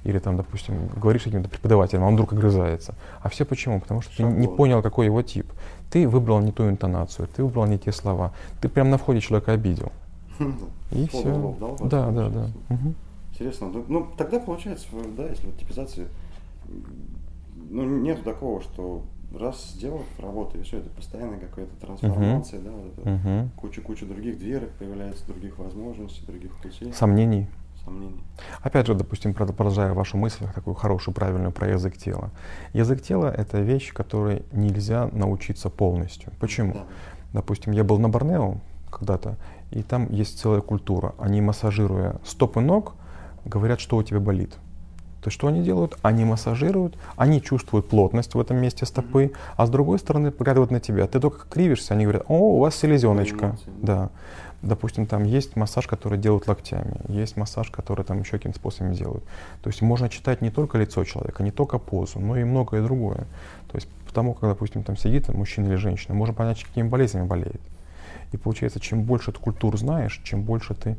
Или 0.03 0.19
там, 0.19 0.37
допустим, 0.37 0.89
говоришь 0.95 1.21
с 1.21 1.25
каким-то 1.25 1.49
преподавателем, 1.49 2.03
а 2.03 2.07
он 2.07 2.13
вдруг 2.13 2.33
огрызается. 2.33 2.95
А 3.21 3.29
все 3.29 3.45
почему? 3.45 3.79
Потому 3.79 4.01
что 4.01 4.13
Шаблон. 4.13 4.35
ты 4.35 4.39
не 4.39 4.47
понял, 4.47 4.81
какой 4.81 5.05
его 5.05 5.21
тип. 5.21 5.51
Ты 5.89 6.07
выбрал 6.07 6.39
не 6.39 6.51
ту 6.51 6.69
интонацию, 6.69 7.27
ты 7.27 7.43
выбрал 7.43 7.65
не 7.65 7.77
те 7.77 7.91
слова. 7.91 8.33
Ты 8.61 8.69
прямо 8.69 8.91
на 8.91 8.97
входе 8.97 9.21
человека 9.21 9.51
обидел. 9.51 9.91
И 10.91 11.07
все. 11.07 11.55
Да, 11.81 12.09
да, 12.11 12.29
да. 12.29 12.49
Интересно. 13.31 13.71
Ну, 13.87 14.07
тогда 14.17 14.39
получается, 14.39 14.87
да, 15.15 15.27
если 15.27 15.45
вот 15.45 15.57
типизация, 15.57 16.07
ну, 17.69 17.85
нету 17.85 18.23
такого, 18.23 18.61
что 18.61 19.03
раз 19.37 19.73
сделал 19.75 20.01
работу, 20.17 20.57
и 20.57 20.63
все, 20.63 20.77
это 20.77 20.89
постоянная 20.89 21.39
какая-то 21.39 21.75
трансформация, 21.79 22.59
uh-huh. 22.59 22.63
да, 22.63 22.71
вот 22.71 22.97
это 22.97 23.09
uh-huh. 23.09 23.47
куча-куча 23.55 24.05
других 24.05 24.39
дверок 24.39 24.69
появляется, 24.79 25.25
других 25.27 25.57
возможностей, 25.59 26.25
других 26.25 26.55
путей. 26.57 26.91
Сомнений. 26.93 27.47
Сомнений. 27.85 28.23
Опять 28.61 28.87
же, 28.87 28.95
допустим, 28.95 29.33
продолжая 29.33 29.93
вашу 29.93 30.17
мысль, 30.17 30.45
такую 30.53 30.73
хорошую, 30.73 31.13
правильную 31.13 31.51
про 31.51 31.69
язык 31.69 31.97
тела. 31.97 32.31
Язык 32.73 33.01
тела— 33.01 33.33
это 33.37 33.59
вещь, 33.61 33.93
которой 33.93 34.43
нельзя 34.51 35.09
научиться 35.11 35.69
полностью. 35.69 36.31
Почему? 36.39 36.73
Да. 36.73 36.85
Допустим, 37.33 37.73
я 37.73 37.83
был 37.83 37.99
на 37.99 38.09
Борнео 38.09 38.57
когда-то, 38.89 39.37
и 39.71 39.83
там 39.83 40.11
есть 40.11 40.39
целая 40.39 40.61
культура. 40.61 41.13
Они, 41.19 41.41
массажируя 41.41 42.15
стопы 42.25 42.59
ног, 42.61 42.95
говорят, 43.45 43.79
что 43.79 43.97
у 43.97 44.03
тебя 44.03 44.19
болит. 44.19 44.57
То 45.21 45.27
есть 45.27 45.35
что 45.35 45.47
они 45.47 45.61
делают? 45.61 45.97
Они 46.01 46.23
массажируют, 46.23 46.97
они 47.17 47.41
чувствуют 47.41 47.89
плотность 47.89 48.33
в 48.35 48.39
этом 48.39 48.57
месте 48.57 48.85
стопы, 48.85 49.33
а 49.57 49.65
с 49.65 49.69
другой 49.69 49.99
стороны 49.99 50.31
поглядывают 50.31 50.71
на 50.71 50.79
тебя. 50.79 51.07
Ты 51.07 51.19
только 51.19 51.45
кривишься, 51.47 51.93
они 51.93 52.05
говорят, 52.05 52.23
о, 52.27 52.55
у 52.55 52.59
вас 52.59 52.75
селезеночка. 52.75 53.57
Да. 53.81 54.09
Допустим, 54.61 55.05
там 55.05 55.23
есть 55.23 55.55
массаж, 55.55 55.87
который 55.87 56.17
делают 56.17 56.47
локтями, 56.47 56.99
есть 57.07 57.37
массаж, 57.37 57.69
который 57.69 58.03
там 58.03 58.19
еще 58.19 58.31
каким-то 58.31 58.59
способом 58.59 58.93
делают. 58.93 59.23
То 59.61 59.69
есть 59.69 59.81
можно 59.81 60.09
читать 60.09 60.41
не 60.41 60.49
только 60.49 60.77
лицо 60.77 61.03
человека, 61.05 61.43
не 61.43 61.51
только 61.51 61.79
позу, 61.79 62.19
но 62.19 62.37
и 62.37 62.43
многое 62.43 62.83
другое. 62.83 63.25
То 63.71 63.75
есть 63.75 63.87
потому, 64.05 64.33
как, 64.33 64.49
допустим, 64.49 64.83
там 64.83 64.97
сидит 64.97 65.29
мужчина 65.29 65.67
или 65.67 65.75
женщина, 65.75 66.13
можно 66.13 66.33
понять, 66.33 66.61
какими 66.63 66.87
болезнями 66.87 67.25
болеет. 67.25 67.61
И 68.31 68.37
получается, 68.37 68.79
чем 68.79 69.03
больше 69.03 69.31
ты 69.31 69.39
культур 69.39 69.77
знаешь, 69.77 70.19
чем 70.23 70.43
больше 70.43 70.75
ты 70.75 70.97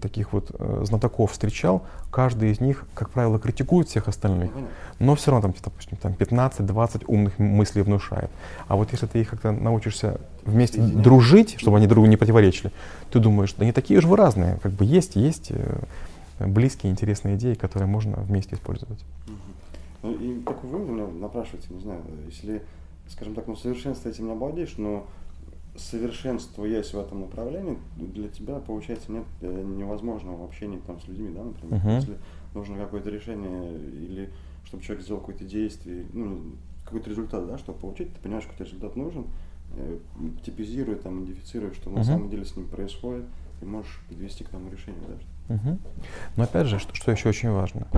таких 0.00 0.32
вот 0.32 0.50
э, 0.58 0.82
знатоков 0.84 1.32
встречал, 1.32 1.82
каждый 2.10 2.50
из 2.50 2.60
них, 2.60 2.84
как 2.94 3.10
правило, 3.10 3.38
критикует 3.38 3.88
всех 3.88 4.08
остальных, 4.08 4.50
но 4.98 5.14
все 5.14 5.30
равно, 5.30 5.48
там, 5.48 5.54
допустим, 5.62 5.96
там 5.96 6.12
15-20 6.12 7.04
умных 7.06 7.38
мыслей 7.38 7.82
внушает. 7.82 8.30
А 8.68 8.76
вот 8.76 8.92
если 8.92 9.06
ты 9.06 9.20
их 9.20 9.30
как-то 9.30 9.52
научишься 9.52 10.20
вместе 10.44 10.80
дружить, 10.80 11.56
чтобы 11.58 11.78
они 11.78 11.86
друг 11.86 11.96
другу 11.96 12.08
не 12.08 12.16
противоречили, 12.16 12.70
ты 13.10 13.18
думаешь, 13.18 13.52
да 13.54 13.64
не 13.64 13.72
такие 13.72 13.98
уж 13.98 14.04
вы 14.04 14.16
разные, 14.16 14.58
как 14.62 14.72
бы 14.72 14.84
есть, 14.84 15.16
есть 15.16 15.50
э, 15.50 15.80
близкие, 16.38 16.92
интересные 16.92 17.36
идеи, 17.36 17.54
которые 17.54 17.88
можно 17.88 18.16
вместе 18.16 18.56
использовать. 18.56 19.02
Ну, 20.02 20.12
и 20.12 20.40
такой 20.40 20.70
вывод 20.70 20.88
у 20.88 20.92
меня 20.92 21.06
напрашивается, 21.06 21.72
не 21.72 21.80
знаю, 21.80 22.00
если, 22.26 22.62
скажем 23.08 23.34
так, 23.34 23.46
ну, 23.46 23.56
совершенство 23.56 24.08
этим 24.08 24.26
не 24.26 24.32
обладаешь, 24.32 24.74
но 24.76 25.06
совершенствуясь 25.76 26.92
в 26.92 26.98
этом 26.98 27.20
направлении, 27.20 27.78
для 27.96 28.28
тебя, 28.28 28.58
получается, 28.58 29.12
нет 29.12 29.24
э, 29.40 29.62
невозможного 29.62 30.44
общения 30.44 30.80
там, 30.86 31.00
с 31.00 31.08
людьми, 31.08 31.32
да, 31.34 31.44
например. 31.44 31.80
Uh-huh. 31.80 31.96
Если 31.96 32.18
нужно 32.54 32.76
какое-то 32.76 33.10
решение 33.10 33.78
или 33.78 34.30
чтобы 34.64 34.82
человек 34.82 35.04
сделал 35.04 35.20
какое-то 35.20 35.44
действие, 35.44 36.06
ну, 36.12 36.40
какой-то 36.84 37.10
результат, 37.10 37.46
да, 37.46 37.58
чтобы 37.58 37.78
получить, 37.78 38.12
ты 38.14 38.20
понимаешь, 38.20 38.46
какой 38.46 38.66
результат 38.66 38.94
нужен, 38.96 39.26
э, 39.74 39.98
типизируя, 40.44 40.96
там, 40.96 41.24
идентифицируя, 41.24 41.72
что 41.72 41.90
uh-huh. 41.90 41.96
на 41.96 42.04
самом 42.04 42.30
деле 42.30 42.44
с 42.44 42.56
ним 42.56 42.68
происходит, 42.68 43.24
и 43.62 43.64
можешь 43.64 44.00
подвести 44.08 44.44
к 44.44 44.48
тому 44.48 44.70
решению, 44.70 45.02
да. 45.08 45.54
Uh-huh. 45.54 45.78
Но 46.36 46.44
опять 46.44 46.66
же, 46.66 46.78
что, 46.78 46.94
что 46.94 47.10
еще 47.10 47.28
очень 47.28 47.50
важно, 47.50 47.88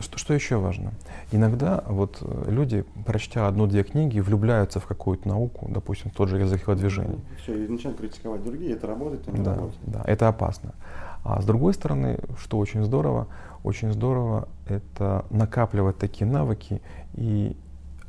что, 0.00 0.18
что 0.18 0.34
еще 0.34 0.56
важно? 0.56 0.92
Иногда 1.32 1.82
вот 1.86 2.18
э, 2.20 2.44
люди, 2.50 2.84
прочтя 3.04 3.48
одну-две 3.48 3.82
книги, 3.82 4.20
влюбляются 4.20 4.80
в 4.80 4.86
какую-то 4.86 5.28
науку, 5.28 5.66
допустим, 5.70 6.10
тот 6.10 6.28
же 6.28 6.38
язык 6.38 6.68
движений. 6.74 7.20
Все, 7.42 7.64
и 7.64 7.68
начинают 7.68 7.98
критиковать 7.98 8.44
другие, 8.44 8.72
это 8.72 8.86
работает, 8.86 9.22
а 9.26 9.30
не 9.30 9.44
да, 9.44 9.54
работает. 9.54 9.80
Да, 9.86 10.02
это 10.06 10.28
опасно. 10.28 10.74
А 11.24 11.40
с 11.40 11.44
другой 11.44 11.74
стороны, 11.74 12.18
что 12.38 12.58
очень 12.58 12.84
здорово, 12.84 13.26
очень 13.64 13.92
здорово 13.92 14.48
это 14.68 15.24
накапливать 15.30 15.98
такие 15.98 16.26
навыки 16.26 16.80
и 17.14 17.56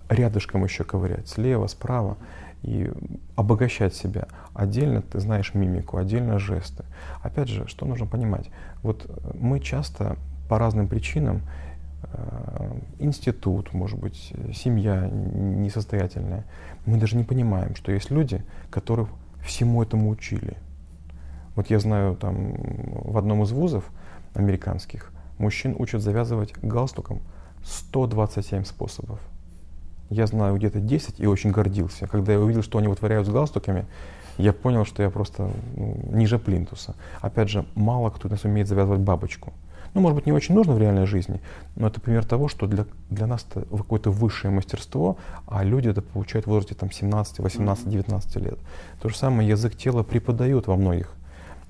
рядышком 0.09 0.63
еще 0.63 0.83
ковырять, 0.83 1.27
слева, 1.27 1.67
справа, 1.67 2.17
и 2.63 2.91
обогащать 3.35 3.95
себя. 3.95 4.27
Отдельно 4.53 5.01
ты 5.01 5.19
знаешь 5.19 5.53
мимику, 5.53 5.97
отдельно 5.97 6.39
жесты. 6.39 6.85
Опять 7.21 7.47
же, 7.47 7.67
что 7.67 7.85
нужно 7.85 8.05
понимать? 8.07 8.49
Вот 8.83 9.05
э, 9.07 9.31
мы 9.39 9.59
часто 9.59 10.17
по 10.49 10.57
разным 10.59 10.87
причинам 10.87 11.41
институт, 12.99 13.73
может 13.73 13.99
быть, 13.99 14.33
семья 14.53 15.09
несостоятельная. 15.09 16.45
Мы 16.85 16.97
даже 16.97 17.17
не 17.17 17.23
понимаем, 17.23 17.75
что 17.75 17.91
есть 17.91 18.11
люди, 18.11 18.43
которых 18.69 19.09
всему 19.43 19.81
этому 19.81 20.09
учили. 20.09 20.57
Вот 21.55 21.69
я 21.69 21.79
знаю, 21.79 22.15
там 22.15 22.55
в 23.03 23.17
одном 23.17 23.43
из 23.43 23.51
вузов 23.51 23.89
американских 24.33 25.11
мужчин 25.37 25.75
учат 25.77 26.01
завязывать 26.01 26.53
галстуком 26.61 27.21
127 27.63 28.63
способов. 28.63 29.19
Я 30.09 30.27
знаю 30.27 30.55
где-то 30.55 30.79
10 30.79 31.19
и 31.19 31.27
очень 31.27 31.51
гордился. 31.51 32.07
Когда 32.07 32.33
я 32.33 32.39
увидел, 32.39 32.63
что 32.63 32.77
они 32.77 32.87
вытворяют 32.87 33.27
с 33.27 33.29
галстуками, 33.29 33.85
я 34.37 34.53
понял, 34.53 34.85
что 34.85 35.03
я 35.03 35.09
просто 35.09 35.49
ну, 35.75 35.97
ниже 36.11 36.37
плинтуса. 36.37 36.95
Опять 37.21 37.49
же, 37.49 37.65
мало 37.75 38.11
кто 38.11 38.29
нас 38.29 38.43
умеет 38.43 38.67
завязывать 38.67 39.01
бабочку 39.01 39.51
ну, 39.97 40.01
может 40.01 40.15
быть, 40.15 40.27
не 40.27 40.31
очень 40.31 40.53
нужно 40.53 40.73
в 40.73 40.79
реальной 40.79 41.07
жизни, 41.07 41.41
но 41.75 41.87
это 41.87 41.99
пример 41.99 42.23
того, 42.23 42.47
что 42.47 42.67
для, 42.67 42.85
для 43.09 43.25
нас 43.25 43.47
это 43.49 43.65
какое-то 43.65 44.11
высшее 44.11 44.53
мастерство, 44.53 45.17
а 45.47 45.63
люди 45.63 45.89
это 45.89 46.03
получают 46.03 46.45
в 46.45 46.49
возрасте 46.51 46.75
там, 46.75 46.91
17, 46.91 47.39
18, 47.39 47.89
19 47.89 48.35
лет. 48.35 48.59
То 49.01 49.09
же 49.09 49.17
самое 49.17 49.49
язык 49.49 49.75
тела 49.75 50.03
преподают 50.03 50.67
во 50.67 50.75
многих, 50.75 51.15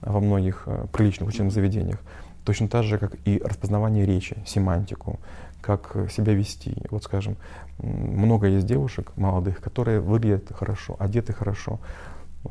во 0.01 0.19
многих 0.19 0.63
э, 0.65 0.87
приличных 0.91 1.29
учебных 1.29 1.53
заведениях. 1.53 1.99
Точно 2.43 2.67
так 2.67 2.83
же, 2.83 2.97
как 2.97 3.15
и 3.23 3.41
распознавание 3.41 4.05
речи, 4.05 4.35
семантику, 4.45 5.21
как 5.61 5.95
себя 6.11 6.33
вести. 6.33 6.75
Вот, 6.89 7.05
скажем, 7.05 7.37
много 7.77 8.47
есть 8.47 8.67
девушек 8.67 9.13
молодых, 9.15 9.61
которые 9.61 10.01
выглядят 10.01 10.51
хорошо, 10.53 10.97
одеты 10.99 11.31
хорошо. 11.31 11.79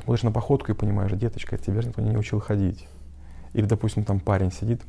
Смотришь 0.05 0.23
на 0.23 0.33
походку 0.33 0.73
и 0.73 0.75
понимаешь, 0.75 1.13
деточка, 1.13 1.59
тебя 1.59 1.83
же 1.83 1.89
никто 1.89 2.01
не 2.01 2.17
учил 2.17 2.41
ходить. 2.41 2.89
Или, 3.53 3.67
допустим, 3.67 4.05
там 4.05 4.21
парень 4.21 4.51
сидит, 4.51 4.81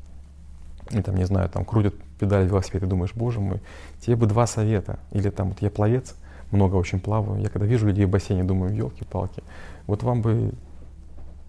и 0.91 1.01
там, 1.01 1.15
не 1.15 1.25
знаю, 1.25 1.49
там 1.49 1.65
крутят 1.65 1.93
педаль 2.19 2.45
велосипеда, 2.45 2.85
и 2.85 2.89
думаешь, 2.89 3.13
боже 3.15 3.39
мой, 3.39 3.61
тебе 3.99 4.15
бы 4.15 4.25
два 4.25 4.47
совета. 4.47 4.99
Или 5.11 5.29
там, 5.29 5.49
вот 5.49 5.61
я 5.61 5.69
пловец, 5.69 6.15
много 6.51 6.75
очень 6.75 6.99
плаваю. 6.99 7.41
Я 7.41 7.49
когда 7.49 7.65
вижу 7.65 7.87
людей 7.87 8.05
в 8.05 8.09
бассейне, 8.09 8.43
думаю, 8.43 8.75
елки-палки, 8.75 9.43
вот 9.85 10.03
вам 10.03 10.21
бы 10.21 10.53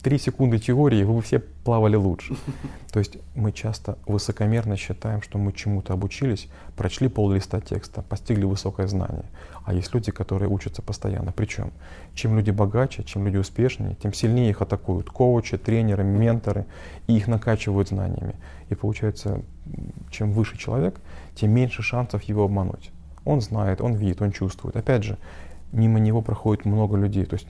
три 0.02 0.18
секунды 0.18 0.58
теории, 0.58 1.02
вы 1.02 1.14
бы 1.14 1.22
все 1.22 1.38
плавали 1.38 1.96
лучше. 1.96 2.36
То 2.92 2.98
есть 2.98 3.18
мы 3.34 3.52
часто 3.52 3.98
высокомерно 4.06 4.76
считаем, 4.76 5.22
что 5.22 5.38
мы 5.38 5.52
чему-то 5.52 5.92
обучились, 5.92 6.48
прочли 6.76 7.08
пол 7.08 7.30
листа 7.30 7.60
текста, 7.60 8.02
постигли 8.02 8.44
высокое 8.44 8.86
знание. 8.86 9.24
А 9.64 9.74
есть 9.74 9.92
люди, 9.94 10.10
которые 10.12 10.48
учатся 10.48 10.82
постоянно. 10.82 11.32
Причем, 11.32 11.72
чем 12.14 12.36
люди 12.36 12.50
богаче, 12.50 13.02
чем 13.04 13.26
люди 13.26 13.36
успешнее, 13.36 13.96
тем 14.02 14.12
сильнее 14.12 14.50
их 14.50 14.62
атакуют 14.62 15.10
коучи, 15.10 15.58
тренеры, 15.58 16.04
менторы, 16.04 16.66
и 17.06 17.16
их 17.16 17.28
накачивают 17.28 17.88
знаниями. 17.88 18.34
И 18.70 18.74
получается, 18.74 19.42
чем 20.10 20.32
выше 20.32 20.56
человек, 20.56 21.00
тем 21.34 21.50
меньше 21.50 21.82
шансов 21.82 22.22
его 22.22 22.44
обмануть. 22.44 22.90
Он 23.24 23.40
знает, 23.40 23.80
он 23.80 23.94
видит, 23.94 24.22
он 24.22 24.32
чувствует. 24.32 24.76
Опять 24.76 25.04
же, 25.04 25.18
мимо 25.72 25.98
него 25.98 26.22
проходит 26.22 26.64
много 26.64 26.96
людей. 26.96 27.24
То 27.24 27.34
есть 27.34 27.48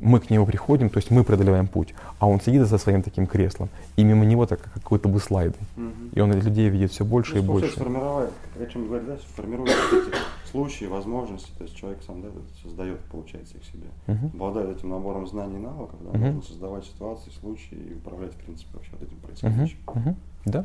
мы 0.00 0.20
к 0.20 0.30
нему 0.30 0.46
приходим, 0.46 0.90
то 0.90 0.98
есть 0.98 1.10
мы 1.10 1.24
преодолеваем 1.24 1.66
путь, 1.66 1.94
а 2.18 2.26
он 2.26 2.40
сидит 2.40 2.66
за 2.66 2.78
своим 2.78 3.02
таким 3.02 3.26
креслом, 3.26 3.68
и 3.96 4.04
мимо 4.04 4.24
него 4.24 4.46
так 4.46 4.60
какой-то 4.60 5.08
бы 5.08 5.20
слайды. 5.20 5.56
Угу. 5.76 5.92
И 6.14 6.20
он 6.20 6.32
людей 6.32 6.68
видит 6.68 6.92
все 6.92 7.04
больше 7.04 7.34
ну, 7.34 7.38
и 7.38 7.42
больше. 7.42 7.72
Сформировать, 7.72 8.30
о 8.60 8.66
чем 8.66 8.86
говорит, 8.86 9.06
да, 9.06 9.16
формирует 9.34 9.70
эти 9.70 10.14
случаи, 10.50 10.86
возможности, 10.86 11.50
то 11.58 11.64
есть 11.64 11.76
человек 11.76 12.00
сам 12.06 12.22
да, 12.22 12.28
создает, 12.62 13.00
получается, 13.10 13.56
их 13.56 13.64
себе. 13.64 13.88
Угу. 14.06 14.30
Обладает 14.34 14.78
этим 14.78 14.90
набором 14.90 15.26
знаний 15.26 15.56
и 15.56 15.60
навыков, 15.60 15.98
да, 16.02 16.10
угу. 16.10 16.18
можно 16.18 16.42
создавать 16.42 16.84
ситуации, 16.84 17.30
случаи 17.40 17.76
и 17.76 17.94
управлять, 17.94 18.32
в 18.32 18.36
принципе, 18.36 18.70
вообще 18.74 18.92
вот 18.92 19.02
этим 19.02 19.16
происходящим. 19.18 19.78
Угу. 19.86 19.98
Угу. 19.98 20.16
Да. 20.46 20.64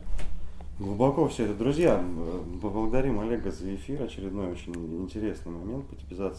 Глубоко 0.80 1.28
все 1.28 1.46
это. 1.46 1.54
Друзья, 1.54 2.04
поблагодарим 2.62 3.20
Олега 3.20 3.52
за 3.52 3.76
эфир. 3.76 4.02
Очередной 4.02 4.52
очень 4.52 4.74
интересный 5.04 5.52
момент 5.52 5.86
по 5.86 5.96
типизации 5.96 6.32